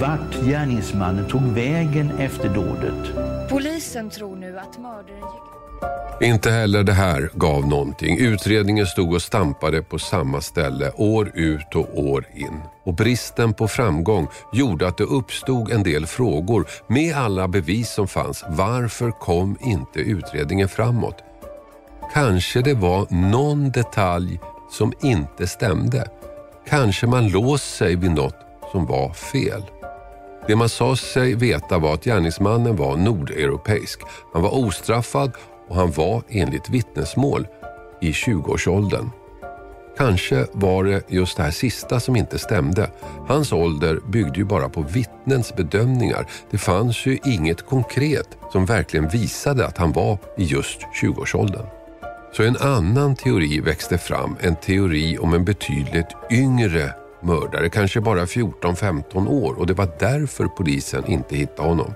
vart 0.00 0.44
gärningsmannen 0.44 1.28
tog 1.28 1.42
vägen 1.42 2.10
efter 2.18 2.48
dådet. 2.48 3.14
Polisen 3.50 4.10
tror 4.10 4.36
nu 4.36 4.58
att 4.58 4.78
mördaren 4.78 5.18
gick... 5.18 6.28
Inte 6.28 6.50
heller 6.50 6.82
det 6.82 6.92
här 6.92 7.30
gav 7.34 7.66
någonting. 7.66 8.18
Utredningen 8.18 8.86
stod 8.86 9.14
och 9.14 9.22
stampade 9.22 9.82
på 9.82 9.98
samma 9.98 10.40
ställe 10.40 10.92
år 10.96 11.30
ut 11.34 11.74
och 11.74 11.98
år 11.98 12.26
in. 12.34 12.60
Och 12.84 12.94
bristen 12.94 13.54
på 13.54 13.68
framgång 13.68 14.28
gjorde 14.52 14.88
att 14.88 14.96
det 14.96 15.04
uppstod 15.04 15.72
en 15.72 15.82
del 15.82 16.06
frågor 16.06 16.66
med 16.86 17.16
alla 17.16 17.48
bevis 17.48 17.90
som 17.90 18.08
fanns. 18.08 18.44
Varför 18.48 19.10
kom 19.10 19.56
inte 19.60 20.00
utredningen 20.00 20.68
framåt? 20.68 21.24
Kanske 22.12 22.62
det 22.62 22.74
var 22.74 23.06
någon 23.10 23.70
detalj 23.70 24.40
som 24.70 24.92
inte 25.02 25.46
stämde. 25.46 26.08
Kanske 26.68 27.06
man 27.06 27.28
låst 27.28 27.76
sig 27.76 27.96
vid 27.96 28.10
något 28.10 28.36
som 28.72 28.86
var 28.86 29.12
fel. 29.12 29.62
Det 30.46 30.56
man 30.56 30.68
sa 30.68 30.96
sig 30.96 31.34
veta 31.34 31.78
var 31.78 31.94
att 31.94 32.04
gärningsmannen 32.04 32.76
var 32.76 32.96
nordeuropeisk. 32.96 34.00
Han 34.32 34.42
var 34.42 34.54
ostraffad 34.54 35.32
och 35.68 35.76
han 35.76 35.90
var 35.90 36.22
enligt 36.28 36.70
vittnesmål 36.70 37.46
i 38.00 38.10
20-årsåldern. 38.12 39.10
Kanske 39.98 40.46
var 40.52 40.84
det 40.84 41.02
just 41.08 41.36
det 41.36 41.42
här 41.42 41.50
sista 41.50 42.00
som 42.00 42.16
inte 42.16 42.38
stämde. 42.38 42.90
Hans 43.28 43.52
ålder 43.52 44.00
byggde 44.08 44.38
ju 44.38 44.44
bara 44.44 44.68
på 44.68 44.82
vittnens 44.82 45.54
bedömningar. 45.56 46.26
Det 46.50 46.58
fanns 46.58 47.06
ju 47.06 47.18
inget 47.24 47.66
konkret 47.66 48.28
som 48.52 48.66
verkligen 48.66 49.08
visade 49.08 49.66
att 49.66 49.78
han 49.78 49.92
var 49.92 50.18
i 50.36 50.44
just 50.44 50.80
20-årsåldern. 51.02 51.66
Så 52.32 52.42
en 52.42 52.56
annan 52.56 53.16
teori 53.16 53.60
växte 53.60 53.98
fram, 53.98 54.36
en 54.40 54.56
teori 54.56 55.18
om 55.18 55.34
en 55.34 55.44
betydligt 55.44 56.16
yngre 56.30 56.94
mördare, 57.22 57.68
kanske 57.68 58.00
bara 58.00 58.24
14-15 58.24 59.28
år 59.28 59.54
och 59.58 59.66
det 59.66 59.74
var 59.74 59.88
därför 59.98 60.46
polisen 60.46 61.06
inte 61.06 61.36
hittade 61.36 61.68
honom. 61.68 61.94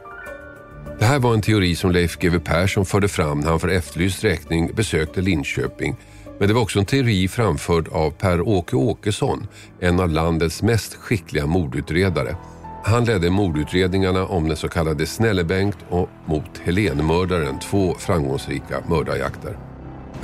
Det 0.98 1.04
här 1.04 1.18
var 1.18 1.34
en 1.34 1.42
teori 1.42 1.74
som 1.74 1.90
Leif 1.90 2.18
GW 2.18 2.38
Persson 2.38 2.86
förde 2.86 3.08
fram 3.08 3.40
när 3.40 3.50
han 3.50 3.60
för 3.60 3.68
Efterlyst 3.68 4.24
räkning 4.24 4.70
besökte 4.74 5.20
Linköping. 5.20 5.96
Men 6.38 6.48
det 6.48 6.54
var 6.54 6.62
också 6.62 6.78
en 6.78 6.84
teori 6.84 7.28
framförd 7.28 7.88
av 7.88 8.10
Per-Åke 8.10 8.76
Åkesson, 8.76 9.46
en 9.80 10.00
av 10.00 10.08
landets 10.08 10.62
mest 10.62 10.94
skickliga 10.94 11.46
mordutredare. 11.46 12.36
Han 12.84 13.04
ledde 13.04 13.30
mordutredningarna 13.30 14.26
om 14.26 14.48
den 14.48 14.56
så 14.56 14.68
kallade 14.68 15.06
Snällebengt 15.06 15.78
och 15.88 16.08
mot 16.26 16.58
Helenmördaren, 16.64 17.58
två 17.58 17.94
framgångsrika 17.98 18.82
mördarjakter. 18.88 19.58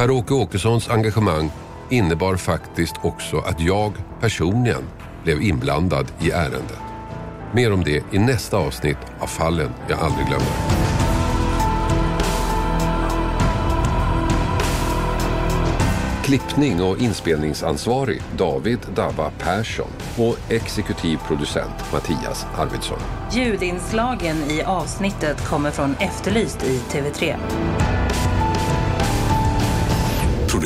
Per-Åke 0.01 0.35
Åkessons 0.35 0.89
engagemang 0.89 1.51
innebar 1.89 2.37
faktiskt 2.37 2.95
också 3.03 3.39
att 3.39 3.61
jag 3.61 3.93
personligen 4.21 4.83
blev 5.25 5.43
inblandad 5.43 6.13
i 6.21 6.31
ärendet. 6.31 6.79
Mer 7.55 7.73
om 7.73 7.85
det 7.85 8.03
i 8.13 8.19
nästa 8.19 8.57
avsnitt 8.57 8.97
av 9.19 9.27
Fallen 9.27 9.71
jag 9.89 9.99
aldrig 9.99 10.27
glömmer. 10.27 10.47
Klippning 16.25 16.83
och 16.83 16.99
inspelningsansvarig 16.99 18.23
David 18.37 18.79
Dabba 18.95 19.31
Persson 19.39 19.91
och 20.19 20.53
exekutiv 20.53 21.19
producent 21.27 21.93
Mattias 21.93 22.47
Arvidsson. 22.57 22.99
Ljudinslagen 23.33 24.37
i 24.37 24.63
avsnittet 24.63 25.49
kommer 25.49 25.71
från 25.71 25.95
Efterlyst 25.99 26.65
i 26.65 26.79
TV3. 26.79 27.37